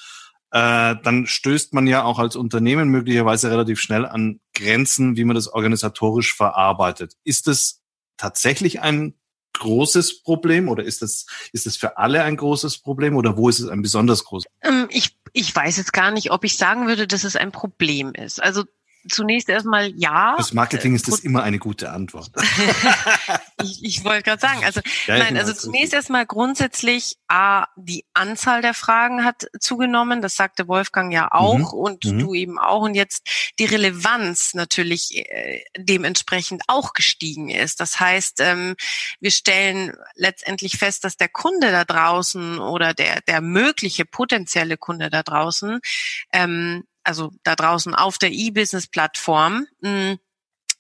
äh, 0.51 0.97
dann 1.03 1.27
stößt 1.27 1.73
man 1.73 1.87
ja 1.87 2.05
auch 2.05 2.19
als 2.19 2.37
Unternehmen 2.37 2.91
möglicherweise 2.91 3.51
relativ 3.51 3.81
schnell 3.81 4.05
an 4.05 4.41
Grenzen, 4.55 5.17
wie 5.17 5.25
man 5.25 5.35
das 5.35 5.49
organisatorisch 5.49 6.35
verarbeitet. 6.35 7.15
Ist 7.25 7.49
es 7.49 7.83
tatsächlich 8.17 8.81
ein 8.81 9.15
großes 9.55 10.23
Problem 10.23 10.69
oder 10.69 10.85
ist 10.85 11.03
das, 11.03 11.27
ist 11.53 11.67
das 11.67 11.77
für 11.77 11.97
alle 11.97 12.23
ein 12.23 12.37
großes 12.37 12.79
Problem 12.79 13.17
oder 13.17 13.37
wo 13.37 13.49
ist 13.49 13.61
es 13.61 13.69
ein 13.69 13.83
besonders 13.83 14.25
großes? 14.25 14.51
Ähm, 14.63 14.87
ich, 14.91 15.17
ich 15.33 15.55
weiß 15.55 15.79
jetzt 15.79 15.93
gar 15.93 16.11
nicht, 16.11 16.31
ob 16.31 16.45
ich 16.45 16.57
sagen 16.57 16.87
würde, 16.87 17.07
dass 17.07 17.25
es 17.25 17.37
ein 17.37 17.53
Problem 17.53 18.13
ist. 18.13 18.43
Also 18.43 18.65
zunächst 19.09 19.49
erstmal 19.49 19.93
ja. 19.97 20.35
Das 20.37 20.53
Marketing 20.53 20.95
ist 20.95 21.09
das 21.09 21.21
immer 21.21 21.43
eine 21.43 21.59
gute 21.59 21.91
Antwort. 21.91 22.31
ich, 23.63 23.85
ich 23.85 24.05
wollte 24.05 24.23
gerade 24.23 24.41
sagen, 24.41 24.65
also 24.65 24.81
ja, 25.07 25.19
nein, 25.19 25.37
also 25.37 25.53
zunächst 25.53 25.95
erstmal 25.95 26.27
grundsätzlich, 26.27 27.17
A, 27.27 27.67
die 27.77 28.05
Anzahl 28.13 28.61
der 28.61 28.75
Fragen 28.75 29.25
hat 29.25 29.47
zugenommen, 29.59 30.21
das 30.21 30.37
sagte 30.37 30.69
Wolfgang 30.69 31.13
ja 31.13 31.29
auch 31.33 31.59
mhm. 31.59 31.65
und 31.65 32.05
mhm. 32.05 32.19
du 32.19 32.35
eben 32.35 32.59
auch 32.59 32.83
und 32.83 32.95
jetzt 32.95 33.27
die 33.59 33.65
Relevanz 33.65 34.53
natürlich 34.55 35.17
äh, 35.17 35.65
dementsprechend 35.79 36.63
auch 36.67 36.93
gestiegen 36.93 37.49
ist. 37.49 37.81
Das 37.81 37.99
heißt, 37.99 38.41
ähm, 38.41 38.77
wir 39.21 39.31
stellen 39.31 39.97
letztendlich 40.15 40.77
fest, 40.77 41.05
dass 41.05 41.17
der 41.17 41.29
Kunde 41.29 41.71
da 41.71 41.85
draußen 41.85 42.59
oder 42.59 42.93
der, 42.93 43.21
der 43.23 43.41
mögliche 43.41 44.05
potenzielle 44.05 44.77
Kunde 44.77 45.09
da 45.09 45.23
draußen, 45.23 45.81
ähm, 46.33 46.85
also 47.03 47.31
da 47.45 47.55
draußen 47.55 47.95
auf 47.95 48.19
der 48.19 48.33
E-Business-Plattform, 48.33 49.67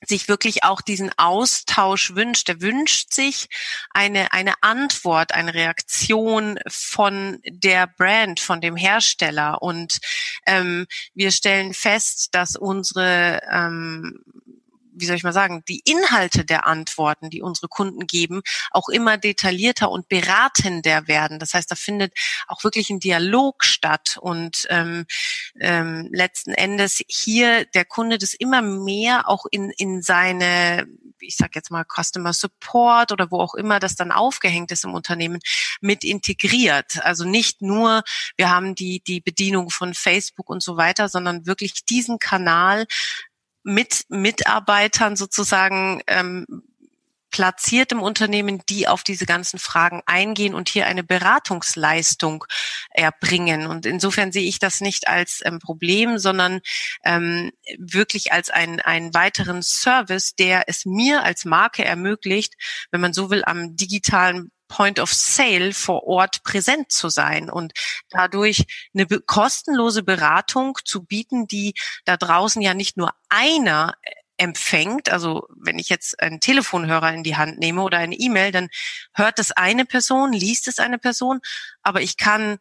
sich 0.08 0.28
wirklich 0.28 0.64
auch 0.64 0.80
diesen 0.80 1.10
Austausch 1.16 2.14
wünscht. 2.14 2.48
Er 2.48 2.60
wünscht 2.60 3.12
sich 3.12 3.48
eine, 3.90 4.32
eine 4.32 4.54
Antwort, 4.62 5.32
eine 5.32 5.54
Reaktion 5.54 6.58
von 6.68 7.40
der 7.44 7.86
Brand, 7.86 8.40
von 8.40 8.60
dem 8.60 8.76
Hersteller. 8.76 9.62
Und 9.62 9.98
ähm, 10.46 10.86
wir 11.14 11.30
stellen 11.30 11.75
fest, 11.75 12.28
dass 12.32 12.56
unsere 12.56 13.40
ähm, 13.50 14.22
wie 14.97 15.07
soll 15.07 15.17
ich 15.17 15.25
mal 15.25 15.33
sagen, 15.33 15.62
die 15.69 15.83
Inhalte 15.85 16.45
der 16.45 16.67
Antworten, 16.67 17.31
die 17.31 17.43
unsere 17.43 17.69
Kunden 17.69 18.07
geben, 18.07 18.43
auch 18.71 18.88
immer 18.88 19.19
detaillierter 19.19 19.91
und 19.91 20.09
beratender 20.09 21.07
werden. 21.07 21.38
Das 21.38 21.55
heißt, 21.55 21.71
da 21.71 21.75
findet 21.75 22.15
auch 22.47 22.65
wirklich 22.65 22.91
ein 22.91 23.00
Dialog 23.00 23.65
statt 23.65 24.17
und 24.21 24.67
ähm, 24.71 25.07
ähm, 25.61 26.09
letzten 26.12 26.53
Endes 26.53 27.03
hier 27.09 27.65
der 27.67 27.85
Kunde 27.85 28.19
das 28.19 28.35
immer 28.35 28.62
mehr 28.62 29.29
auch 29.29 29.47
in, 29.50 29.71
in 29.71 30.03
seine, 30.03 30.87
ich 31.21 31.37
sag 31.37 31.55
jetzt 31.55 31.71
mal 31.71 31.85
Customer 31.85 32.33
Support 32.33 33.12
oder 33.12 33.31
wo 33.31 33.41
auch 33.41 33.55
immer 33.55 33.79
das 33.79 33.97
dann 33.97 34.12
aufgehängt 34.12 34.73
ist 34.73 34.85
im 34.85 34.95
Unternehmen, 34.95 35.41
mit 35.81 36.05
integriert. 36.05 37.05
Also 37.05 37.25
nicht 37.25 37.62
nur, 37.62 38.03
wir 38.37 38.50
haben 38.50 38.75
die, 38.75 39.03
die 39.03 39.21
Bedienung 39.21 39.71
von 39.71 39.95
Facebook 39.95 40.49
und 40.49 40.62
so 40.62 40.76
weiter, 40.76 41.09
sondern 41.09 41.47
wirklich 41.47 41.85
diesen 41.85 42.19
Kanal 42.19 42.87
mit 43.66 44.04
Mitarbeitern 44.11 45.16
sozusagen 45.16 46.00
ähm, 46.06 46.46
platziert 47.32 47.90
im 47.90 48.00
Unternehmen, 48.00 48.62
die 48.68 48.87
auf 48.87 49.02
diese 49.02 49.26
ganzen 49.26 49.58
Fragen 49.58 50.02
eingehen 50.06 50.54
und 50.54 50.68
hier 50.68 50.87
eine 50.87 51.02
Beratungsleistung 51.02 52.44
erbringen. 52.90 53.66
Und 53.66 53.85
insofern 53.85 54.30
sehe 54.30 54.49
ich 54.49 54.61
das 54.61 54.80
nicht 54.80 55.08
als 55.08 55.42
ähm, 55.44 55.58
Problem, 55.58 56.18
sondern 56.18 56.61
ähm, 57.04 57.50
wirklich 57.76 58.32
als 58.32 58.50
ein, 58.50 58.80
einen 58.80 59.12
weiteren 59.14 59.62
Service, 59.62 60.37
der 60.37 60.68
es 60.68 60.87
mir 60.87 61.25
als 61.25 61.44
Marke 61.44 61.85
ermöglicht, 61.85 62.54
wenn 62.92 63.00
man 63.00 63.12
so 63.12 63.30
will, 63.30 63.42
am 63.44 63.75
digitalen 63.75 64.52
Point 64.68 64.99
of 64.99 65.12
Sale 65.12 65.73
vor 65.73 66.04
Ort 66.04 66.42
präsent 66.42 66.90
zu 66.90 67.08
sein 67.08 67.50
und 67.50 67.73
dadurch 68.11 68.64
eine 68.94 69.06
kostenlose 69.06 70.02
Beratung 70.02 70.78
zu 70.85 71.04
bieten, 71.04 71.46
die 71.46 71.75
da 72.04 72.16
draußen 72.16 72.61
ja 72.62 72.75
nicht 72.75 72.96
nur 72.96 73.12
einer 73.28 73.94
äh, 74.02 74.11
empfängt, 74.38 75.08
also 75.08 75.46
wenn 75.56 75.78
ich 75.78 75.88
jetzt 75.88 76.20
einen 76.20 76.40
Telefonhörer 76.40 77.12
in 77.12 77.23
die 77.23 77.37
Hand 77.37 77.58
nehme 77.58 77.82
oder 77.82 77.99
eine 77.99 78.16
E-Mail, 78.16 78.52
dann 78.52 78.68
hört 79.14 79.38
es 79.38 79.52
eine 79.52 79.87
Person, 79.87 80.32
liest 80.32 80.68
es 80.68 80.78
eine 80.78 80.99
Person, 80.99 81.40
aber 81.82 82.02
ich 82.02 82.18
kann 82.18 82.58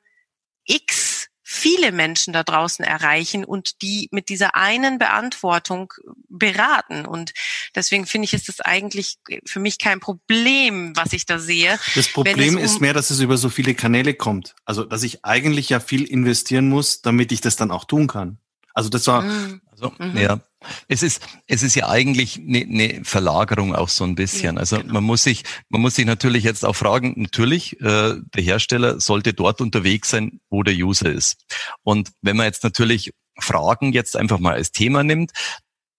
x 0.65 1.27
viele 1.47 1.91
Menschen 1.91 2.33
da 2.33 2.43
draußen 2.43 2.83
erreichen 2.83 3.45
und 3.45 3.83
die 3.83 4.09
mit 4.11 4.29
dieser 4.29 4.55
einen 4.55 4.97
Beantwortung 4.97 5.93
beraten. 6.27 7.05
Und 7.05 7.33
deswegen 7.75 8.07
finde 8.07 8.25
ich, 8.25 8.33
ist 8.33 8.49
das 8.49 8.61
eigentlich 8.61 9.19
für 9.45 9.59
mich 9.59 9.77
kein 9.77 9.99
Problem, 9.99 10.95
was 10.95 11.13
ich 11.13 11.27
da 11.27 11.37
sehe. 11.37 11.79
Das 11.93 12.07
Problem 12.07 12.57
um 12.57 12.63
ist 12.63 12.81
mehr, 12.81 12.93
dass 12.93 13.11
es 13.11 13.19
über 13.19 13.37
so 13.37 13.49
viele 13.49 13.75
Kanäle 13.75 14.15
kommt. 14.15 14.55
Also, 14.65 14.83
dass 14.83 15.03
ich 15.03 15.23
eigentlich 15.23 15.69
ja 15.69 15.79
viel 15.79 16.03
investieren 16.03 16.67
muss, 16.67 17.03
damit 17.03 17.31
ich 17.31 17.41
das 17.41 17.55
dann 17.55 17.69
auch 17.69 17.85
tun 17.85 18.07
kann. 18.07 18.39
Also 18.73 18.89
das 18.89 19.05
war, 19.05 19.21
mhm. 19.21 19.61
also, 19.71 19.93
mhm. 19.99 20.17
ja. 20.17 20.41
Es 20.87 21.03
ist, 21.03 21.21
es 21.47 21.63
ist 21.63 21.75
ja 21.75 21.89
eigentlich 21.89 22.37
eine, 22.37 22.61
eine 22.61 23.03
Verlagerung 23.03 23.75
auch 23.75 23.89
so 23.89 24.03
ein 24.03 24.15
bisschen. 24.15 24.57
Also 24.57 24.77
genau. 24.77 24.93
man 24.93 25.03
muss 25.03 25.23
sich, 25.23 25.43
man 25.69 25.81
muss 25.81 25.95
sich 25.95 26.05
natürlich 26.05 26.43
jetzt 26.43 26.65
auch 26.65 26.75
fragen, 26.75 27.13
natürlich, 27.17 27.79
äh, 27.81 28.15
der 28.33 28.43
Hersteller 28.43 28.99
sollte 28.99 29.33
dort 29.33 29.61
unterwegs 29.61 30.09
sein, 30.09 30.39
wo 30.49 30.63
der 30.63 30.75
User 30.75 31.11
ist. 31.11 31.37
Und 31.83 32.11
wenn 32.21 32.37
man 32.37 32.45
jetzt 32.45 32.63
natürlich 32.63 33.11
Fragen 33.39 33.91
jetzt 33.91 34.15
einfach 34.15 34.39
mal 34.39 34.53
als 34.53 34.71
Thema 34.71 35.03
nimmt, 35.03 35.31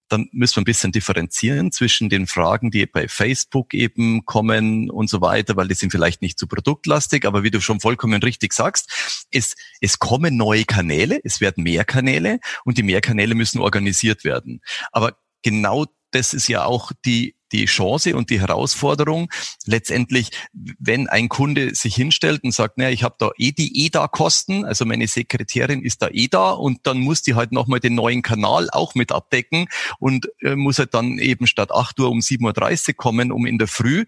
dann 0.08 0.28
müssen 0.32 0.56
wir 0.56 0.62
ein 0.62 0.64
bisschen 0.64 0.92
differenzieren 0.92 1.72
zwischen 1.72 2.08
den 2.08 2.26
Fragen, 2.26 2.70
die 2.70 2.86
bei 2.86 3.08
Facebook 3.08 3.74
eben 3.74 4.24
kommen 4.24 4.90
und 4.90 5.08
so 5.08 5.20
weiter, 5.20 5.56
weil 5.56 5.68
die 5.68 5.74
sind 5.74 5.90
vielleicht 5.90 6.22
nicht 6.22 6.38
zu 6.38 6.46
produktlastig, 6.46 7.24
aber 7.24 7.42
wie 7.42 7.50
du 7.50 7.60
schon 7.60 7.80
vollkommen 7.80 8.22
richtig 8.22 8.52
sagst, 8.52 9.26
es, 9.30 9.56
es 9.80 9.98
kommen 9.98 10.36
neue 10.36 10.64
Kanäle, 10.64 11.20
es 11.24 11.40
werden 11.40 11.64
mehr 11.64 11.84
Kanäle 11.84 12.40
und 12.64 12.78
die 12.78 12.82
mehr 12.82 13.00
Kanäle 13.00 13.34
müssen 13.34 13.60
organisiert 13.60 14.24
werden. 14.24 14.60
Aber 14.92 15.16
genau 15.42 15.86
das 16.10 16.34
ist 16.34 16.48
ja 16.48 16.64
auch 16.64 16.92
die 17.04 17.36
die 17.52 17.66
Chance 17.66 18.16
und 18.16 18.30
die 18.30 18.40
Herausforderung 18.40 19.30
letztendlich, 19.66 20.30
wenn 20.52 21.08
ein 21.08 21.28
Kunde 21.28 21.74
sich 21.74 21.94
hinstellt 21.94 22.44
und 22.44 22.52
sagt, 22.52 22.78
naja, 22.78 22.90
ich 22.90 23.02
habe 23.02 23.16
da 23.18 23.30
eh 23.38 23.52
die 23.52 23.86
EDA-Kosten, 23.86 24.64
also 24.64 24.84
meine 24.84 25.06
Sekretärin 25.06 25.82
ist 25.82 26.02
da 26.02 26.08
eh 26.10 26.28
da 26.28 26.50
und 26.50 26.86
dann 26.86 26.98
muss 26.98 27.22
die 27.22 27.34
halt 27.34 27.52
nochmal 27.52 27.80
den 27.80 27.94
neuen 27.94 28.22
Kanal 28.22 28.68
auch 28.70 28.94
mit 28.94 29.12
abdecken 29.12 29.66
und 29.98 30.28
äh, 30.40 30.56
muss 30.56 30.78
halt 30.78 30.94
dann 30.94 31.18
eben 31.18 31.46
statt 31.46 31.72
8 31.72 32.00
Uhr 32.00 32.10
um 32.10 32.20
7.30 32.20 32.88
Uhr 32.88 32.94
kommen, 32.94 33.32
um 33.32 33.46
in 33.46 33.58
der 33.58 33.68
Früh 33.68 34.04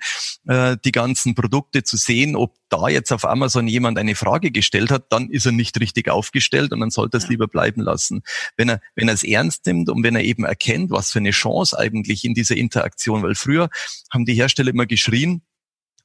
äh, 0.47 0.77
die 0.85 0.93
ganzen 0.93 1.35
Produkte 1.35 1.83
zu 1.83 1.97
sehen, 1.97 2.37
ob 2.37 2.55
da 2.69 2.89
jetzt 2.89 3.13
auf 3.13 3.25
Amazon 3.25 3.67
jemand 3.67 3.99
eine 3.99 4.15
Frage 4.15 4.51
gestellt 4.51 4.91
hat, 4.91 5.07
dann 5.11 5.31
ist 5.31 5.47
er 5.47 5.53
nicht 5.53 5.79
richtig 5.81 6.09
aufgestellt 6.09 6.73
und 6.73 6.81
dann 6.81 6.91
sollte 6.91 7.17
er 7.17 7.23
es 7.23 7.29
lieber 7.29 7.49
bleiben 7.49 7.81
lassen. 7.81 8.23
Wenn 8.57 8.69
er, 8.69 8.81
wenn 8.95 9.09
er 9.09 9.15
es 9.15 9.25
ernst 9.25 9.67
nimmt 9.67 9.89
und 9.89 10.03
wenn 10.03 10.17
er 10.17 10.25
eben 10.25 10.45
erkennt, 10.45 10.91
was 10.91 11.13
für 11.13 11.19
eine 11.19 11.31
Chance 11.31 11.79
eigentlich 11.79 12.25
in 12.25 12.35
dieser 12.35 12.57
Interaktion, 12.57 13.23
weil 13.29 13.35
früher 13.35 13.69
haben 14.11 14.25
die 14.25 14.35
Hersteller 14.35 14.71
immer 14.71 14.87
geschrien, 14.87 15.43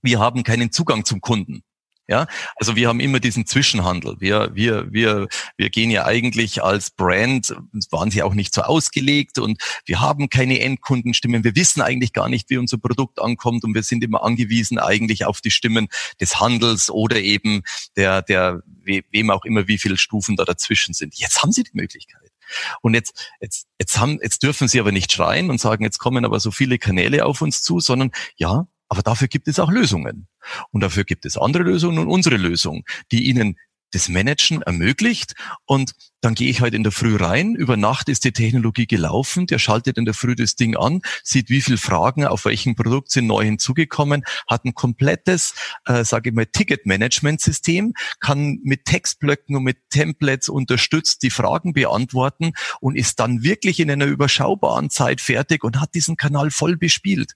wir 0.01 0.19
haben 0.19 0.43
keinen 0.43 0.73
Zugang 0.73 1.05
zum 1.05 1.21
Kunden. 1.21 1.63
Ja, 2.05 2.27
also 2.57 2.75
wir 2.75 2.89
haben 2.89 2.99
immer 2.99 3.21
diesen 3.21 3.45
Zwischenhandel. 3.45 4.17
Wir, 4.19 4.53
wir, 4.53 4.91
wir, 4.91 5.29
wir 5.55 5.69
gehen 5.69 5.89
ja 5.89 6.03
eigentlich 6.03 6.61
als 6.61 6.89
Brand, 6.89 7.55
waren 7.91 8.11
sie 8.11 8.23
auch 8.23 8.33
nicht 8.33 8.53
so 8.53 8.63
ausgelegt 8.63 9.39
und 9.39 9.63
wir 9.85 10.01
haben 10.01 10.27
keine 10.29 10.59
Endkundenstimmen. 10.59 11.45
Wir 11.45 11.55
wissen 11.55 11.81
eigentlich 11.81 12.11
gar 12.11 12.27
nicht, 12.27 12.49
wie 12.49 12.57
unser 12.57 12.77
Produkt 12.77 13.21
ankommt 13.21 13.63
und 13.63 13.73
wir 13.73 13.83
sind 13.83 14.03
immer 14.03 14.21
angewiesen 14.21 14.79
eigentlich 14.79 15.23
auf 15.23 15.39
die 15.39 15.51
Stimmen 15.51 15.87
des 16.19 16.41
Handels 16.41 16.89
oder 16.89 17.21
eben 17.21 17.61
der, 17.95 18.21
der, 18.21 18.61
wem 18.83 19.29
auch 19.29 19.45
immer, 19.45 19.69
wie 19.69 19.77
viele 19.77 19.95
Stufen 19.95 20.35
da 20.35 20.43
dazwischen 20.43 20.93
sind. 20.93 21.15
Jetzt 21.15 21.41
haben 21.41 21.53
sie 21.53 21.63
die 21.63 21.71
Möglichkeit. 21.73 22.32
Und 22.81 22.93
jetzt, 22.93 23.31
jetzt, 23.39 23.67
jetzt 23.79 23.99
haben, 23.99 24.19
jetzt 24.21 24.43
dürfen 24.43 24.67
sie 24.67 24.79
aber 24.79 24.91
nicht 24.91 25.11
schreien 25.11 25.49
und 25.49 25.59
sagen, 25.59 25.83
jetzt 25.83 25.99
kommen 25.99 26.25
aber 26.25 26.39
so 26.39 26.51
viele 26.51 26.77
Kanäle 26.77 27.25
auf 27.25 27.41
uns 27.41 27.61
zu, 27.61 27.79
sondern 27.79 28.11
ja, 28.35 28.67
aber 28.89 29.01
dafür 29.01 29.27
gibt 29.27 29.47
es 29.47 29.59
auch 29.59 29.71
Lösungen. 29.71 30.27
Und 30.71 30.81
dafür 30.81 31.03
gibt 31.03 31.25
es 31.25 31.37
andere 31.37 31.63
Lösungen 31.63 31.99
und 31.99 32.07
unsere 32.07 32.37
Lösung, 32.37 32.83
die 33.11 33.27
ihnen 33.27 33.57
das 33.93 34.09
Managen 34.09 34.61
ermöglicht. 34.61 35.33
Und 35.65 35.93
dann 36.23 36.35
gehe 36.35 36.49
ich 36.49 36.61
halt 36.61 36.73
in 36.73 36.83
der 36.83 36.93
Früh 36.93 37.17
rein. 37.17 37.53
Über 37.53 37.75
Nacht 37.75 38.07
ist 38.07 38.23
die 38.23 38.31
Technologie 38.31 38.87
gelaufen. 38.87 39.45
Der 39.45 39.59
schaltet 39.59 39.97
in 39.97 40.05
der 40.05 40.13
Früh 40.13 40.35
das 40.35 40.55
Ding 40.55 40.77
an, 40.77 41.01
sieht, 41.21 41.49
wie 41.49 41.61
viele 41.61 41.77
Fragen 41.77 42.25
auf 42.25 42.45
welchem 42.45 42.75
Produkt 42.75 43.11
sind 43.11 43.27
neu 43.27 43.43
hinzugekommen, 43.43 44.23
hat 44.47 44.63
ein 44.63 44.73
komplettes, 44.73 45.53
äh, 45.85 46.05
sage 46.05 46.29
ich 46.29 46.35
mal, 46.35 46.45
Ticket-Management-System, 46.45 47.93
kann 48.21 48.59
mit 48.63 48.85
Textblöcken 48.85 49.57
und 49.57 49.63
mit 49.63 49.77
Templates 49.89 50.47
unterstützt 50.47 51.23
die 51.23 51.29
Fragen 51.29 51.73
beantworten 51.73 52.53
und 52.79 52.95
ist 52.95 53.19
dann 53.19 53.43
wirklich 53.43 53.81
in 53.81 53.91
einer 53.91 54.05
überschaubaren 54.05 54.89
Zeit 54.89 55.19
fertig 55.19 55.63
und 55.63 55.81
hat 55.81 55.93
diesen 55.93 56.15
Kanal 56.15 56.51
voll 56.51 56.77
bespielt. 56.77 57.33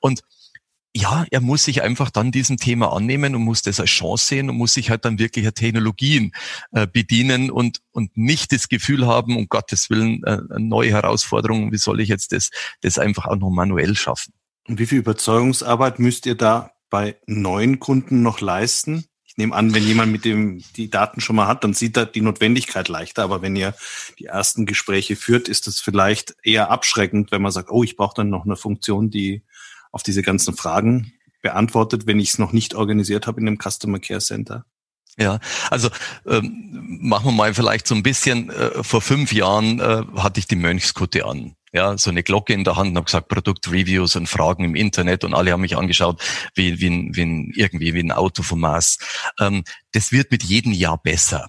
Und 0.00 0.22
ja, 0.94 1.24
er 1.30 1.40
muss 1.40 1.64
sich 1.64 1.82
einfach 1.82 2.10
dann 2.10 2.32
diesem 2.32 2.56
Thema 2.56 2.92
annehmen 2.92 3.34
und 3.36 3.42
muss 3.42 3.62
das 3.62 3.78
als 3.78 3.90
Chance 3.90 4.26
sehen 4.26 4.50
und 4.50 4.56
muss 4.56 4.74
sich 4.74 4.90
halt 4.90 5.04
dann 5.04 5.18
wirklicher 5.18 5.54
Technologien 5.54 6.32
äh, 6.72 6.86
bedienen 6.86 7.50
und, 7.50 7.80
und 7.92 8.16
nicht 8.16 8.52
das 8.52 8.68
Gefühl 8.68 9.06
haben, 9.06 9.36
um 9.36 9.48
Gottes 9.48 9.88
Willen, 9.90 10.24
äh, 10.24 10.40
neue 10.58 10.90
Herausforderung, 10.90 11.70
wie 11.70 11.78
soll 11.78 12.00
ich 12.00 12.08
jetzt 12.08 12.32
das, 12.32 12.50
das 12.80 12.98
einfach 12.98 13.26
auch 13.26 13.36
noch 13.36 13.50
manuell 13.50 13.94
schaffen. 13.94 14.32
Und 14.66 14.78
wie 14.78 14.86
viel 14.86 14.98
Überzeugungsarbeit 14.98 16.00
müsst 16.00 16.26
ihr 16.26 16.34
da 16.34 16.72
bei 16.90 17.16
neuen 17.26 17.78
Kunden 17.78 18.22
noch 18.22 18.40
leisten? 18.40 19.04
Ich 19.24 19.36
nehme 19.36 19.54
an, 19.54 19.72
wenn 19.72 19.86
jemand 19.86 20.10
mit 20.10 20.24
dem 20.24 20.62
die 20.76 20.90
Daten 20.90 21.20
schon 21.20 21.36
mal 21.36 21.46
hat, 21.46 21.62
dann 21.62 21.72
sieht 21.72 21.96
er 21.96 22.04
die 22.04 22.20
Notwendigkeit 22.20 22.88
leichter. 22.88 23.22
Aber 23.22 23.42
wenn 23.42 23.54
ihr 23.54 23.74
die 24.18 24.26
ersten 24.26 24.66
Gespräche 24.66 25.14
führt, 25.14 25.48
ist 25.48 25.68
es 25.68 25.80
vielleicht 25.80 26.34
eher 26.42 26.70
abschreckend, 26.70 27.30
wenn 27.30 27.42
man 27.42 27.52
sagt, 27.52 27.70
oh, 27.70 27.84
ich 27.84 27.96
brauche 27.96 28.14
dann 28.16 28.28
noch 28.28 28.44
eine 28.44 28.56
Funktion, 28.56 29.08
die 29.08 29.42
auf 29.92 30.02
diese 30.02 30.22
ganzen 30.22 30.56
Fragen 30.56 31.12
beantwortet, 31.42 32.06
wenn 32.06 32.20
ich 32.20 32.30
es 32.30 32.38
noch 32.38 32.52
nicht 32.52 32.74
organisiert 32.74 33.26
habe 33.26 33.40
in 33.40 33.46
dem 33.46 33.58
Customer 33.58 33.98
Care 33.98 34.20
Center? 34.20 34.64
Ja, 35.18 35.38
also 35.70 35.90
ähm, 36.26 36.98
machen 37.02 37.26
wir 37.26 37.32
mal 37.32 37.52
vielleicht 37.52 37.86
so 37.86 37.94
ein 37.94 38.02
bisschen, 38.02 38.50
äh, 38.50 38.82
vor 38.82 39.00
fünf 39.00 39.32
Jahren 39.32 39.80
äh, 39.80 40.04
hatte 40.16 40.40
ich 40.40 40.46
die 40.46 40.56
Mönchskutte 40.56 41.26
an. 41.26 41.56
ja, 41.72 41.96
so 41.98 42.10
eine 42.10 42.22
Glocke 42.22 42.52
in 42.52 42.64
der 42.64 42.76
Hand 42.76 42.90
und 42.90 42.96
habe 42.96 43.04
gesagt, 43.06 43.28
Produktreviews 43.28 44.16
und 44.16 44.28
Fragen 44.28 44.64
im 44.64 44.74
Internet 44.74 45.24
und 45.24 45.34
alle 45.34 45.52
haben 45.52 45.60
mich 45.60 45.76
angeschaut 45.76 46.20
wie, 46.54 46.80
wie, 46.80 47.10
wie 47.12 47.52
irgendwie 47.54 47.94
wie 47.94 48.00
ein 48.00 48.12
Auto 48.12 48.42
vom 48.42 48.60
Mars. 48.60 48.98
Ähm, 49.38 49.64
das 49.92 50.12
wird 50.12 50.30
mit 50.30 50.42
jedem 50.42 50.72
Jahr 50.72 50.98
besser. 50.98 51.48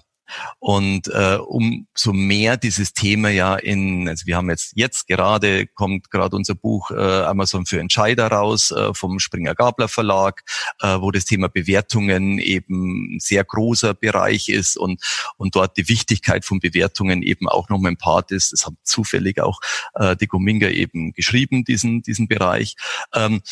Und 0.58 1.08
äh, 1.08 1.36
umso 1.36 2.12
mehr 2.12 2.56
dieses 2.56 2.92
Thema 2.92 3.30
ja 3.30 3.56
in, 3.56 4.08
also 4.08 4.26
wir 4.26 4.36
haben 4.36 4.50
jetzt 4.50 4.72
jetzt 4.74 5.06
gerade 5.08 5.66
kommt 5.66 6.10
gerade 6.10 6.36
unser 6.36 6.54
Buch 6.54 6.90
äh, 6.90 6.94
Amazon 6.94 7.66
für 7.66 7.80
Entscheider 7.80 8.28
raus 8.28 8.70
äh, 8.70 8.94
vom 8.94 9.18
Springer 9.18 9.54
Gabler 9.54 9.88
Verlag, 9.88 10.42
äh, 10.80 11.00
wo 11.00 11.10
das 11.10 11.24
Thema 11.24 11.48
Bewertungen 11.48 12.38
eben 12.38 13.16
ein 13.16 13.20
sehr 13.20 13.44
großer 13.44 13.94
Bereich 13.94 14.48
ist 14.48 14.76
und 14.76 15.02
und 15.36 15.56
dort 15.56 15.76
die 15.76 15.88
Wichtigkeit 15.88 16.44
von 16.44 16.60
Bewertungen 16.60 17.22
eben 17.22 17.48
auch 17.48 17.68
noch 17.68 17.82
ein 17.84 17.96
Part 17.96 18.30
ist. 18.32 18.52
Das 18.52 18.66
hat 18.66 18.74
zufällig 18.82 19.40
auch 19.40 19.60
äh, 19.94 20.16
die 20.16 20.26
Gominga 20.26 20.68
eben 20.68 21.12
geschrieben 21.12 21.64
diesen 21.64 22.02
diesen 22.02 22.28
Bereich. 22.28 22.76
Ähm, 23.14 23.42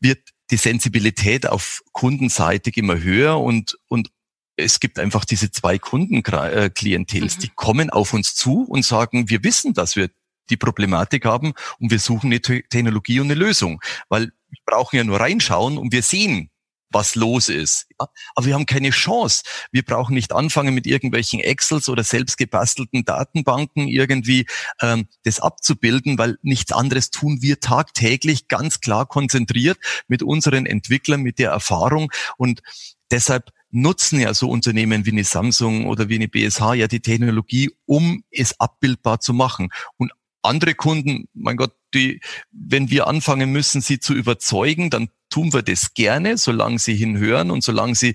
wird 0.00 0.20
die 0.50 0.56
Sensibilität 0.56 1.48
auf 1.48 1.82
kundenseitig 1.92 2.76
immer 2.76 2.98
höher 2.98 3.40
und, 3.40 3.78
und 3.88 4.10
es 4.56 4.80
gibt 4.80 4.98
einfach 4.98 5.24
diese 5.24 5.50
zwei 5.50 5.78
Kundenklientels, 5.78 7.36
mhm. 7.36 7.40
die 7.40 7.50
kommen 7.54 7.90
auf 7.90 8.12
uns 8.12 8.34
zu 8.34 8.62
und 8.62 8.84
sagen, 8.84 9.28
wir 9.28 9.44
wissen, 9.44 9.74
dass 9.74 9.96
wir 9.96 10.10
die 10.50 10.56
Problematik 10.56 11.24
haben 11.24 11.54
und 11.78 11.90
wir 11.90 11.98
suchen 11.98 12.28
eine 12.28 12.40
Technologie 12.40 13.20
und 13.20 13.26
eine 13.26 13.34
Lösung, 13.34 13.80
weil 14.08 14.32
wir 14.48 14.60
brauchen 14.64 14.96
ja 14.96 15.04
nur 15.04 15.20
reinschauen 15.20 15.76
und 15.76 15.92
wir 15.92 16.02
sehen, 16.02 16.50
was 16.90 17.16
los 17.16 17.48
ist. 17.48 17.86
Ja? 18.00 18.06
Aber 18.34 18.46
wir 18.46 18.54
haben 18.54 18.64
keine 18.64 18.90
Chance. 18.90 19.42
Wir 19.72 19.82
brauchen 19.82 20.14
nicht 20.14 20.32
anfangen 20.32 20.74
mit 20.74 20.86
irgendwelchen 20.86 21.40
Excels 21.40 21.88
oder 21.88 22.04
selbst 22.04 22.38
gebastelten 22.38 23.04
Datenbanken 23.04 23.88
irgendwie 23.88 24.46
ähm, 24.80 25.08
das 25.24 25.40
abzubilden, 25.40 26.16
weil 26.16 26.38
nichts 26.42 26.72
anderes 26.72 27.10
tun 27.10 27.42
wir 27.42 27.60
tagtäglich 27.60 28.48
ganz 28.48 28.80
klar 28.80 29.04
konzentriert 29.04 29.78
mit 30.06 30.22
unseren 30.22 30.64
Entwicklern, 30.64 31.22
mit 31.22 31.38
der 31.38 31.50
Erfahrung 31.50 32.12
und 32.36 32.62
deshalb 33.10 33.50
nutzen 33.70 34.20
ja 34.20 34.34
so 34.34 34.48
Unternehmen 34.48 35.06
wie 35.06 35.12
eine 35.12 35.24
Samsung 35.24 35.86
oder 35.86 36.08
wie 36.08 36.16
eine 36.16 36.28
BSH 36.28 36.74
ja 36.74 36.88
die 36.88 37.00
Technologie, 37.00 37.70
um 37.84 38.24
es 38.30 38.58
abbildbar 38.60 39.20
zu 39.20 39.34
machen. 39.34 39.68
Und 39.96 40.12
andere 40.42 40.74
Kunden, 40.74 41.28
mein 41.34 41.56
Gott, 41.56 41.74
die, 41.94 42.20
wenn 42.50 42.90
wir 42.90 43.06
anfangen 43.06 43.50
müssen, 43.52 43.80
sie 43.80 43.98
zu 43.98 44.14
überzeugen, 44.14 44.90
dann 44.90 45.08
tun 45.28 45.52
wir 45.52 45.62
das 45.62 45.94
gerne, 45.94 46.38
solange 46.38 46.78
sie 46.78 46.94
hinhören 46.94 47.50
und 47.50 47.62
solange 47.62 47.94
sie, 47.94 48.14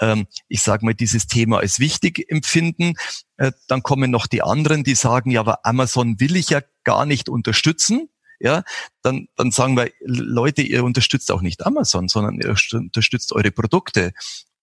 ähm, 0.00 0.26
ich 0.48 0.62
sage 0.62 0.84
mal, 0.84 0.94
dieses 0.94 1.26
Thema 1.26 1.58
als 1.58 1.80
wichtig 1.80 2.30
empfinden. 2.30 2.94
Äh, 3.36 3.52
dann 3.68 3.82
kommen 3.82 4.10
noch 4.10 4.26
die 4.26 4.42
anderen, 4.42 4.84
die 4.84 4.94
sagen, 4.94 5.30
ja, 5.30 5.40
aber 5.40 5.66
Amazon 5.66 6.20
will 6.20 6.36
ich 6.36 6.50
ja 6.50 6.60
gar 6.84 7.04
nicht 7.04 7.28
unterstützen. 7.28 8.08
Ja, 8.38 8.64
dann, 9.02 9.28
dann 9.36 9.52
sagen 9.52 9.76
wir, 9.76 9.92
Leute, 10.00 10.62
ihr 10.62 10.82
unterstützt 10.82 11.30
auch 11.30 11.42
nicht 11.42 11.64
Amazon, 11.64 12.08
sondern 12.08 12.40
ihr 12.40 12.56
unterstützt 12.72 13.32
eure 13.32 13.52
Produkte 13.52 14.12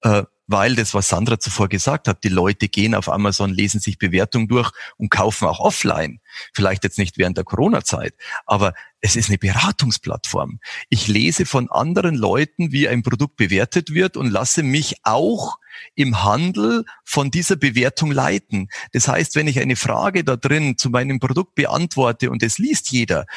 äh, 0.01 0.23
weil 0.51 0.75
das, 0.75 0.95
was 0.95 1.09
Sandra 1.09 1.39
zuvor 1.39 1.69
gesagt 1.69 2.07
hat, 2.07 2.23
die 2.23 2.29
Leute 2.29 2.69
gehen 2.69 2.95
auf 2.95 3.07
Amazon, 3.07 3.51
lesen 3.51 3.79
sich 3.79 3.99
Bewertungen 3.99 4.47
durch 4.47 4.71
und 4.97 5.11
kaufen 5.11 5.47
auch 5.47 5.59
offline. 5.59 6.21
Vielleicht 6.55 6.83
jetzt 6.83 6.97
nicht 6.97 7.19
während 7.19 7.37
der 7.37 7.43
Corona-Zeit, 7.43 8.15
aber 8.47 8.73
es 8.99 9.15
ist 9.15 9.29
eine 9.29 9.37
Beratungsplattform. 9.37 10.59
Ich 10.89 11.07
lese 11.07 11.45
von 11.45 11.69
anderen 11.69 12.15
Leuten, 12.15 12.71
wie 12.71 12.87
ein 12.87 13.03
Produkt 13.03 13.35
bewertet 13.35 13.93
wird 13.93 14.17
und 14.17 14.31
lasse 14.31 14.63
mich 14.63 14.95
auch 15.03 15.59
im 15.93 16.23
Handel 16.23 16.83
von 17.05 17.29
dieser 17.29 17.55
Bewertung 17.55 18.11
leiten. 18.11 18.69
Das 18.91 19.07
heißt, 19.07 19.35
wenn 19.35 19.47
ich 19.47 19.59
eine 19.59 19.75
Frage 19.75 20.23
da 20.23 20.35
drin 20.35 20.79
zu 20.79 20.89
meinem 20.89 21.19
Produkt 21.19 21.53
beantworte 21.53 22.31
und 22.31 22.41
es 22.41 22.57
liest 22.57 22.91
jeder, 22.91 23.27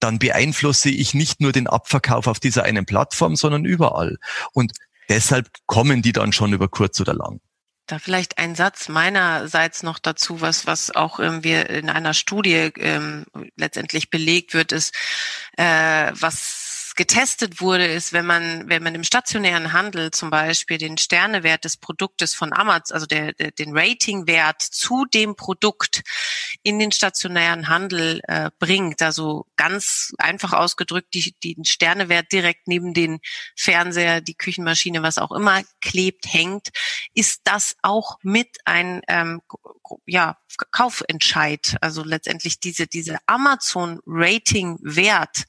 dann 0.00 0.18
beeinflusse 0.18 0.90
ich 0.90 1.14
nicht 1.14 1.40
nur 1.40 1.52
den 1.52 1.66
Abverkauf 1.66 2.26
auf 2.26 2.38
dieser 2.40 2.64
einen 2.64 2.86
Plattform, 2.86 3.36
sondern 3.36 3.64
überall. 3.64 4.18
Und 4.52 4.72
deshalb 5.08 5.48
kommen 5.66 6.02
die 6.02 6.12
dann 6.12 6.32
schon 6.32 6.52
über 6.52 6.68
kurz 6.68 7.00
oder 7.00 7.14
lang. 7.14 7.40
Da 7.86 7.98
vielleicht 7.98 8.36
ein 8.36 8.54
Satz 8.54 8.88
meinerseits 8.88 9.82
noch 9.82 9.98
dazu, 9.98 10.42
was, 10.42 10.66
was 10.66 10.94
auch 10.94 11.18
irgendwie 11.18 11.54
in 11.54 11.88
einer 11.88 12.12
Studie 12.12 12.70
ähm, 12.76 13.24
letztendlich 13.56 14.10
belegt 14.10 14.52
wird, 14.52 14.72
ist, 14.72 14.94
äh, 15.56 16.12
was 16.12 16.67
getestet 16.98 17.60
wurde, 17.60 17.86
ist, 17.86 18.12
wenn 18.12 18.26
man, 18.26 18.68
wenn 18.68 18.82
man 18.82 18.96
im 18.96 19.04
stationären 19.04 19.72
Handel 19.72 20.10
zum 20.10 20.30
Beispiel 20.30 20.78
den 20.78 20.98
Sternewert 20.98 21.64
des 21.64 21.76
Produktes 21.76 22.34
von 22.34 22.52
Amazon, 22.52 22.92
also 22.92 23.06
der, 23.06 23.34
der, 23.34 23.52
den 23.52 23.70
Ratingwert 23.74 24.60
zu 24.60 25.04
dem 25.04 25.36
Produkt 25.36 26.02
in 26.64 26.80
den 26.80 26.90
stationären 26.90 27.68
Handel 27.68 28.20
äh, 28.24 28.50
bringt, 28.58 29.00
also 29.00 29.46
ganz 29.54 30.12
einfach 30.18 30.52
ausgedrückt, 30.52 31.14
die, 31.14 31.36
den 31.44 31.64
Sternewert 31.64 32.32
direkt 32.32 32.66
neben 32.66 32.94
den 32.94 33.20
Fernseher, 33.56 34.20
die 34.20 34.34
Küchenmaschine, 34.34 35.00
was 35.00 35.18
auch 35.18 35.30
immer 35.30 35.62
klebt, 35.80 36.26
hängt, 36.26 36.70
ist 37.14 37.42
das 37.44 37.76
auch 37.80 38.18
mit 38.22 38.58
ein 38.64 39.02
ähm, 39.06 39.40
ja, 40.06 40.38
Kaufentscheid. 40.70 41.76
Also 41.80 42.04
letztendlich 42.04 42.60
diese, 42.60 42.86
diese 42.86 43.18
Amazon-Rating-Wert 43.26 45.44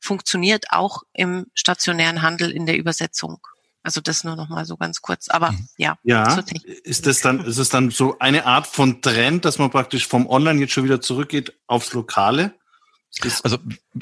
funktioniert 0.00 0.64
auch 0.70 1.02
im 1.12 1.46
stationären 1.54 2.22
Handel 2.22 2.50
in 2.50 2.66
der 2.66 2.76
Übersetzung. 2.76 3.38
Also 3.82 4.00
das 4.00 4.24
nur 4.24 4.34
noch 4.34 4.48
mal 4.48 4.64
so 4.64 4.76
ganz 4.76 5.02
kurz. 5.02 5.28
Aber 5.28 5.52
mhm. 5.52 5.68
ja. 5.76 5.96
Ja. 6.02 6.42
Ist 6.84 7.06
das 7.06 7.20
dann, 7.20 7.44
ist 7.44 7.58
es 7.58 7.68
dann 7.68 7.90
so 7.90 8.18
eine 8.18 8.46
Art 8.46 8.66
von 8.66 9.02
Trend, 9.02 9.44
dass 9.44 9.58
man 9.58 9.70
praktisch 9.70 10.08
vom 10.08 10.26
Online 10.26 10.58
jetzt 10.60 10.72
schon 10.72 10.84
wieder 10.84 11.00
zurückgeht 11.00 11.52
aufs 11.66 11.92
Lokale? 11.92 12.54
Also 13.44 13.58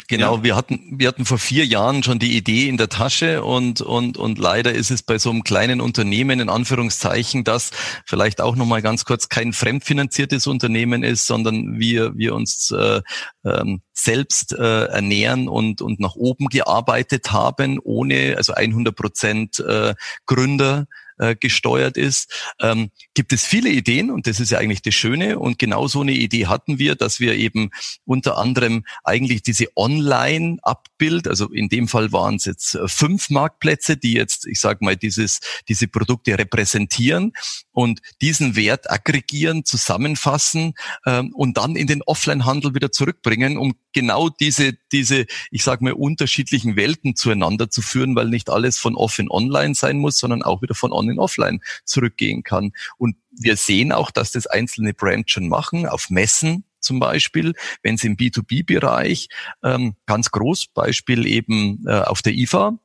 genau, 0.08 0.36
ja. 0.36 0.42
wir 0.42 0.56
hatten 0.56 0.98
wir 0.98 1.08
hatten 1.08 1.26
vor 1.26 1.38
vier 1.38 1.66
Jahren 1.66 2.02
schon 2.02 2.18
die 2.18 2.36
Idee 2.36 2.68
in 2.68 2.78
der 2.78 2.88
Tasche 2.88 3.44
und 3.44 3.82
und 3.82 4.16
und 4.16 4.38
leider 4.38 4.72
ist 4.72 4.90
es 4.90 5.02
bei 5.02 5.18
so 5.18 5.30
einem 5.30 5.44
kleinen 5.44 5.80
Unternehmen 5.82 6.40
in 6.40 6.48
Anführungszeichen, 6.48 7.44
das 7.44 7.72
vielleicht 8.06 8.40
auch 8.40 8.56
noch 8.56 8.64
mal 8.64 8.80
ganz 8.80 9.04
kurz 9.04 9.28
kein 9.28 9.52
fremdfinanziertes 9.52 10.46
Unternehmen 10.46 11.02
ist, 11.02 11.26
sondern 11.26 11.78
wir 11.78 12.16
wir 12.16 12.34
uns 12.34 12.70
äh, 12.70 13.02
ähm, 13.44 13.82
selbst 13.92 14.54
äh, 14.54 14.84
ernähren 14.86 15.46
und 15.46 15.82
und 15.82 16.00
nach 16.00 16.14
oben 16.14 16.46
gearbeitet 16.46 17.32
haben, 17.32 17.78
ohne 17.78 18.34
also 18.38 18.54
100 18.54 18.96
Prozent 18.96 19.60
äh, 19.60 19.94
Gründer 20.24 20.86
äh, 21.22 21.36
gesteuert 21.36 21.96
ist, 21.96 22.50
ähm, 22.60 22.90
gibt 23.14 23.32
es 23.32 23.44
viele 23.44 23.70
Ideen 23.70 24.10
und 24.10 24.26
das 24.26 24.40
ist 24.40 24.50
ja 24.50 24.58
eigentlich 24.58 24.82
das 24.82 24.94
Schöne. 24.94 25.38
Und 25.38 25.58
genau 25.58 25.86
so 25.86 26.00
eine 26.00 26.12
Idee 26.12 26.46
hatten 26.46 26.80
wir, 26.80 26.96
dass 26.96 27.20
wir 27.20 27.36
eben 27.36 27.70
unter 28.04 28.38
anderem 28.38 28.84
eigentlich 29.04 29.42
diese 29.42 29.68
Online-Abbild, 29.76 31.28
also 31.28 31.46
in 31.46 31.68
dem 31.68 31.86
Fall 31.86 32.10
waren 32.10 32.36
es 32.36 32.44
jetzt 32.46 32.74
äh, 32.74 32.88
fünf 32.88 33.30
Marktplätze, 33.30 33.96
die 33.96 34.14
jetzt, 34.14 34.46
ich 34.46 34.58
sage 34.58 34.84
mal, 34.84 34.96
dieses, 34.96 35.40
diese 35.68 35.86
Produkte 35.86 36.36
repräsentieren 36.36 37.32
und 37.70 38.00
diesen 38.20 38.56
Wert 38.56 38.90
aggregieren, 38.90 39.64
zusammenfassen 39.64 40.74
ähm, 41.06 41.32
und 41.34 41.56
dann 41.56 41.76
in 41.76 41.86
den 41.86 42.02
Offline-Handel 42.02 42.74
wieder 42.74 42.90
zurückbringen, 42.90 43.58
um 43.58 43.74
genau 43.92 44.28
diese, 44.28 44.74
diese, 44.92 45.26
ich 45.50 45.64
sage 45.64 45.84
mal, 45.84 45.92
unterschiedlichen 45.92 46.76
Welten 46.76 47.16
zueinander 47.16 47.70
zu 47.70 47.82
führen, 47.82 48.14
weil 48.14 48.28
nicht 48.28 48.50
alles 48.50 48.78
von 48.78 48.94
off 48.94 49.18
in 49.18 49.30
online 49.30 49.74
sein 49.74 49.98
muss, 49.98 50.18
sondern 50.18 50.42
auch 50.42 50.62
wieder 50.62 50.74
von 50.74 50.92
on 50.92 51.10
in 51.10 51.18
offline 51.18 51.60
zurückgehen 51.84 52.42
kann. 52.42 52.72
Und 52.98 53.16
wir 53.30 53.56
sehen 53.56 53.92
auch, 53.92 54.10
dass 54.10 54.32
das 54.32 54.46
einzelne 54.46 54.94
Brands 54.94 55.32
schon 55.32 55.48
machen, 55.48 55.86
auf 55.86 56.10
Messen 56.10 56.64
zum 56.80 56.98
Beispiel, 56.98 57.54
wenn 57.82 57.96
sie 57.96 58.08
im 58.08 58.16
B2B-Bereich 58.16 59.28
ähm, 59.62 59.94
ganz 60.06 60.30
groß, 60.30 60.68
Beispiel 60.74 61.26
eben 61.26 61.84
äh, 61.86 62.00
auf 62.00 62.22
der 62.22 62.34
IFA, 62.34 62.78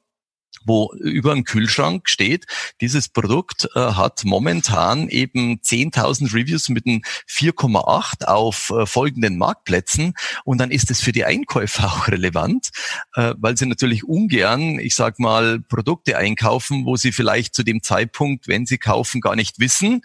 wo 0.67 0.93
über 0.99 1.33
dem 1.33 1.43
Kühlschrank 1.43 2.09
steht, 2.09 2.45
dieses 2.81 3.09
Produkt 3.09 3.69
äh, 3.73 3.79
hat 3.79 4.25
momentan 4.25 5.07
eben 5.07 5.59
10.000 5.59 6.33
Reviews 6.33 6.69
mit 6.69 6.85
einem 6.85 7.01
4,8 7.29 8.25
auf 8.25 8.71
äh, 8.71 8.85
folgenden 8.85 9.37
Marktplätzen 9.37 10.13
und 10.43 10.59
dann 10.59 10.69
ist 10.71 10.91
es 10.91 11.01
für 11.01 11.11
die 11.11 11.25
Einkäufer 11.25 11.85
auch 11.87 12.07
relevant, 12.07 12.69
äh, 13.15 13.33
weil 13.37 13.57
sie 13.57 13.65
natürlich 13.65 14.03
ungern, 14.03 14.79
ich 14.79 14.95
sag 14.95 15.19
mal, 15.19 15.59
Produkte 15.59 16.17
einkaufen, 16.17 16.85
wo 16.85 16.95
sie 16.97 17.11
vielleicht 17.11 17.55
zu 17.55 17.63
dem 17.63 17.81
Zeitpunkt, 17.81 18.47
wenn 18.47 18.65
sie 18.65 18.77
kaufen, 18.77 19.21
gar 19.21 19.35
nicht 19.35 19.59
wissen, 19.59 20.01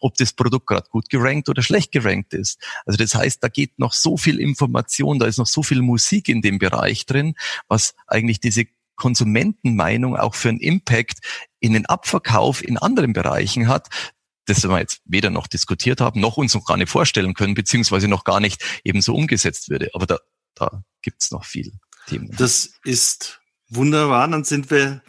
ob 0.00 0.16
das 0.16 0.32
Produkt 0.32 0.66
gerade 0.66 0.88
gut 0.90 1.10
gerankt 1.10 1.48
oder 1.48 1.62
schlecht 1.62 1.92
gerankt 1.92 2.32
ist. 2.32 2.58
Also 2.86 2.96
das 2.96 3.14
heißt, 3.14 3.42
da 3.42 3.48
geht 3.48 3.78
noch 3.78 3.92
so 3.92 4.16
viel 4.16 4.40
Information, 4.40 5.18
da 5.18 5.26
ist 5.26 5.38
noch 5.38 5.46
so 5.46 5.62
viel 5.62 5.82
Musik 5.82 6.28
in 6.28 6.40
dem 6.42 6.58
Bereich 6.58 7.06
drin, 7.06 7.34
was 7.68 7.94
eigentlich 8.06 8.40
diese 8.40 8.64
Konsumentenmeinung 8.96 10.16
auch 10.16 10.34
für 10.34 10.48
einen 10.48 10.60
Impact 10.60 11.18
in 11.60 11.72
den 11.72 11.86
Abverkauf 11.86 12.62
in 12.62 12.78
anderen 12.78 13.12
Bereichen 13.12 13.68
hat, 13.68 13.88
das 14.46 14.66
wir 14.66 14.78
jetzt 14.78 15.00
weder 15.04 15.30
noch 15.30 15.46
diskutiert 15.46 16.00
haben, 16.00 16.20
noch 16.20 16.36
uns 16.36 16.54
noch 16.54 16.64
gar 16.64 16.76
nicht 16.76 16.88
vorstellen 16.88 17.34
können, 17.34 17.54
beziehungsweise 17.54 18.08
noch 18.08 18.24
gar 18.24 18.40
nicht 18.40 18.64
eben 18.84 19.02
so 19.02 19.14
umgesetzt 19.14 19.68
würde. 19.68 19.90
Aber 19.92 20.06
da, 20.06 20.18
da 20.54 20.82
gibt's 21.02 21.30
noch 21.30 21.44
viel 21.44 21.72
Themen. 22.06 22.30
Das 22.36 22.70
ist 22.84 23.40
wunderbar. 23.68 24.28
Dann 24.28 24.44
sind 24.44 24.70
wir, 24.70 25.02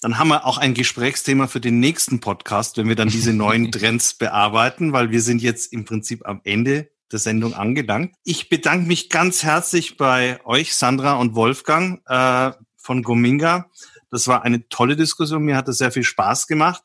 dann 0.00 0.18
haben 0.18 0.28
wir 0.28 0.46
auch 0.46 0.58
ein 0.58 0.74
Gesprächsthema 0.74 1.46
für 1.46 1.60
den 1.60 1.78
nächsten 1.78 2.20
Podcast, 2.20 2.78
wenn 2.78 2.88
wir 2.88 2.96
dann 2.96 3.08
diese 3.08 3.32
neuen 3.32 3.70
Trends 3.72 4.14
bearbeiten, 4.14 4.92
weil 4.92 5.10
wir 5.10 5.20
sind 5.20 5.42
jetzt 5.42 5.72
im 5.72 5.84
Prinzip 5.84 6.26
am 6.26 6.40
Ende 6.44 6.90
der 7.12 7.18
Sendung 7.18 7.54
angelangt. 7.54 8.14
Ich 8.24 8.48
bedanke 8.48 8.86
mich 8.86 9.08
ganz 9.08 9.42
herzlich 9.42 9.96
bei 9.96 10.44
euch, 10.46 10.74
Sandra 10.74 11.14
und 11.14 11.34
Wolfgang 11.34 12.00
äh, 12.06 12.52
von 12.80 13.02
Gominga. 13.02 13.70
Das 14.10 14.26
war 14.26 14.42
eine 14.42 14.68
tolle 14.68 14.96
Diskussion. 14.96 15.42
Mir 15.42 15.56
hat 15.56 15.68
es 15.68 15.78
sehr 15.78 15.92
viel 15.92 16.04
Spaß 16.04 16.46
gemacht. 16.46 16.82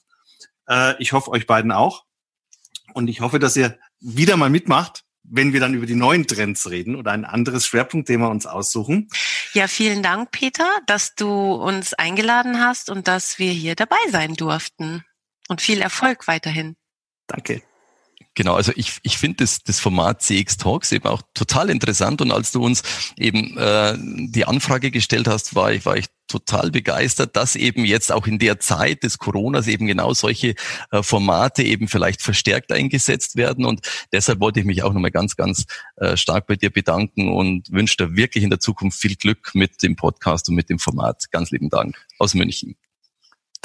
Äh, 0.67 1.01
ich 1.01 1.13
hoffe, 1.13 1.31
euch 1.31 1.47
beiden 1.47 1.71
auch. 1.71 2.05
Und 2.93 3.07
ich 3.07 3.21
hoffe, 3.21 3.39
dass 3.39 3.57
ihr 3.57 3.77
wieder 3.99 4.37
mal 4.37 4.49
mitmacht 4.49 5.05
wenn 5.29 5.53
wir 5.53 5.59
dann 5.59 5.73
über 5.73 5.85
die 5.85 5.95
neuen 5.95 6.27
Trends 6.27 6.69
reden 6.69 6.95
oder 6.95 7.11
ein 7.11 7.25
anderes 7.25 7.65
Schwerpunktthema 7.65 8.27
uns 8.27 8.45
aussuchen. 8.45 9.09
Ja, 9.53 9.67
vielen 9.67 10.03
Dank, 10.03 10.31
Peter, 10.31 10.69
dass 10.87 11.15
du 11.15 11.53
uns 11.53 11.93
eingeladen 11.93 12.59
hast 12.59 12.89
und 12.89 13.07
dass 13.07 13.39
wir 13.39 13.51
hier 13.51 13.75
dabei 13.75 13.97
sein 14.11 14.35
durften. 14.35 15.03
Und 15.47 15.61
viel 15.61 15.81
Erfolg 15.81 16.27
weiterhin. 16.27 16.75
Danke. 17.27 17.61
Genau, 18.35 18.55
also 18.55 18.73
ich, 18.75 18.99
ich 19.03 19.17
finde 19.17 19.37
das, 19.37 19.63
das 19.63 19.79
Format 19.79 20.21
CX 20.21 20.57
Talks 20.57 20.91
eben 20.91 21.07
auch 21.07 21.21
total 21.33 21.69
interessant 21.69 22.21
und 22.21 22.31
als 22.31 22.51
du 22.51 22.63
uns 22.63 22.83
eben 23.17 23.57
äh, 23.57 23.97
die 23.97 24.43
Anfrage 24.43 24.91
gestellt 24.91 25.29
hast, 25.29 25.55
war 25.55 25.71
ich, 25.71 25.85
war 25.85 25.95
ich 25.95 26.07
total 26.27 26.69
begeistert, 26.69 27.37
dass 27.37 27.55
eben 27.55 27.85
jetzt 27.85 28.11
auch 28.11 28.27
in 28.27 28.37
der 28.37 28.59
Zeit 28.59 29.03
des 29.03 29.19
Coronas 29.19 29.67
eben 29.67 29.87
genau 29.87 30.13
solche 30.13 30.55
äh, 30.91 31.01
Formate 31.01 31.63
eben 31.63 31.87
vielleicht 31.87 32.21
verstärkt 32.21 32.73
eingesetzt 32.73 33.37
werden 33.37 33.63
und 33.63 33.87
deshalb 34.11 34.41
wollte 34.41 34.59
ich 34.59 34.65
mich 34.65 34.83
auch 34.83 34.91
nochmal 34.91 35.11
ganz, 35.11 35.37
ganz 35.37 35.65
äh, 35.95 36.17
stark 36.17 36.45
bei 36.45 36.57
dir 36.57 36.71
bedanken 36.71 37.31
und 37.31 37.71
wünsche 37.71 37.95
dir 37.95 38.17
wirklich 38.17 38.43
in 38.43 38.49
der 38.49 38.59
Zukunft 38.59 38.99
viel 38.99 39.15
Glück 39.15 39.51
mit 39.53 39.81
dem 39.81 39.95
Podcast 39.95 40.49
und 40.49 40.55
mit 40.55 40.69
dem 40.69 40.79
Format. 40.79 41.31
Ganz 41.31 41.51
lieben 41.51 41.69
Dank 41.69 41.95
aus 42.19 42.33
München. 42.33 42.75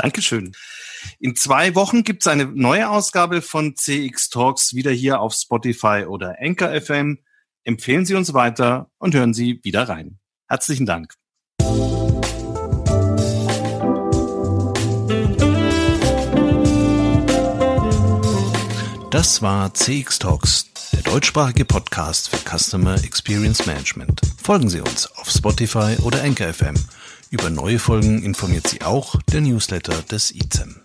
Dankeschön. 0.01 0.53
In 1.19 1.37
zwei 1.37 1.75
Wochen 1.75 2.05
gibt 2.05 2.23
es 2.23 2.27
eine 2.27 2.47
neue 2.47 2.89
Ausgabe 2.89 3.43
von 3.43 3.77
CX 3.77 4.31
Talks 4.31 4.75
wieder 4.75 4.91
hier 4.91 5.21
auf 5.21 5.35
Spotify 5.35 6.07
oder 6.09 6.37
Anchor 6.41 6.71
FM. 6.81 7.19
Empfehlen 7.65 8.07
Sie 8.07 8.15
uns 8.15 8.33
weiter 8.33 8.91
und 8.97 9.15
hören 9.15 9.35
Sie 9.35 9.61
wieder 9.63 9.91
rein. 9.91 10.19
Herzlichen 10.49 10.87
Dank. 10.87 11.13
Das 19.11 19.43
war 19.43 19.75
CX 19.75 20.19
Talks, 20.19 20.67
der 20.95 21.03
deutschsprachige 21.03 21.67
Podcast 21.67 22.31
für 22.31 22.39
Customer 22.39 22.95
Experience 23.05 23.67
Management. 23.67 24.23
Folgen 24.43 24.71
Sie 24.71 24.81
uns 24.81 25.11
auf 25.19 25.29
Spotify 25.29 25.97
oder 26.03 26.23
Anchor 26.23 26.55
FM 26.55 26.75
über 27.31 27.49
neue 27.49 27.79
Folgen 27.79 28.23
informiert 28.23 28.67
Sie 28.67 28.83
auch 28.83 29.15
der 29.33 29.41
Newsletter 29.41 30.03
des 30.03 30.35
ICEM. 30.35 30.81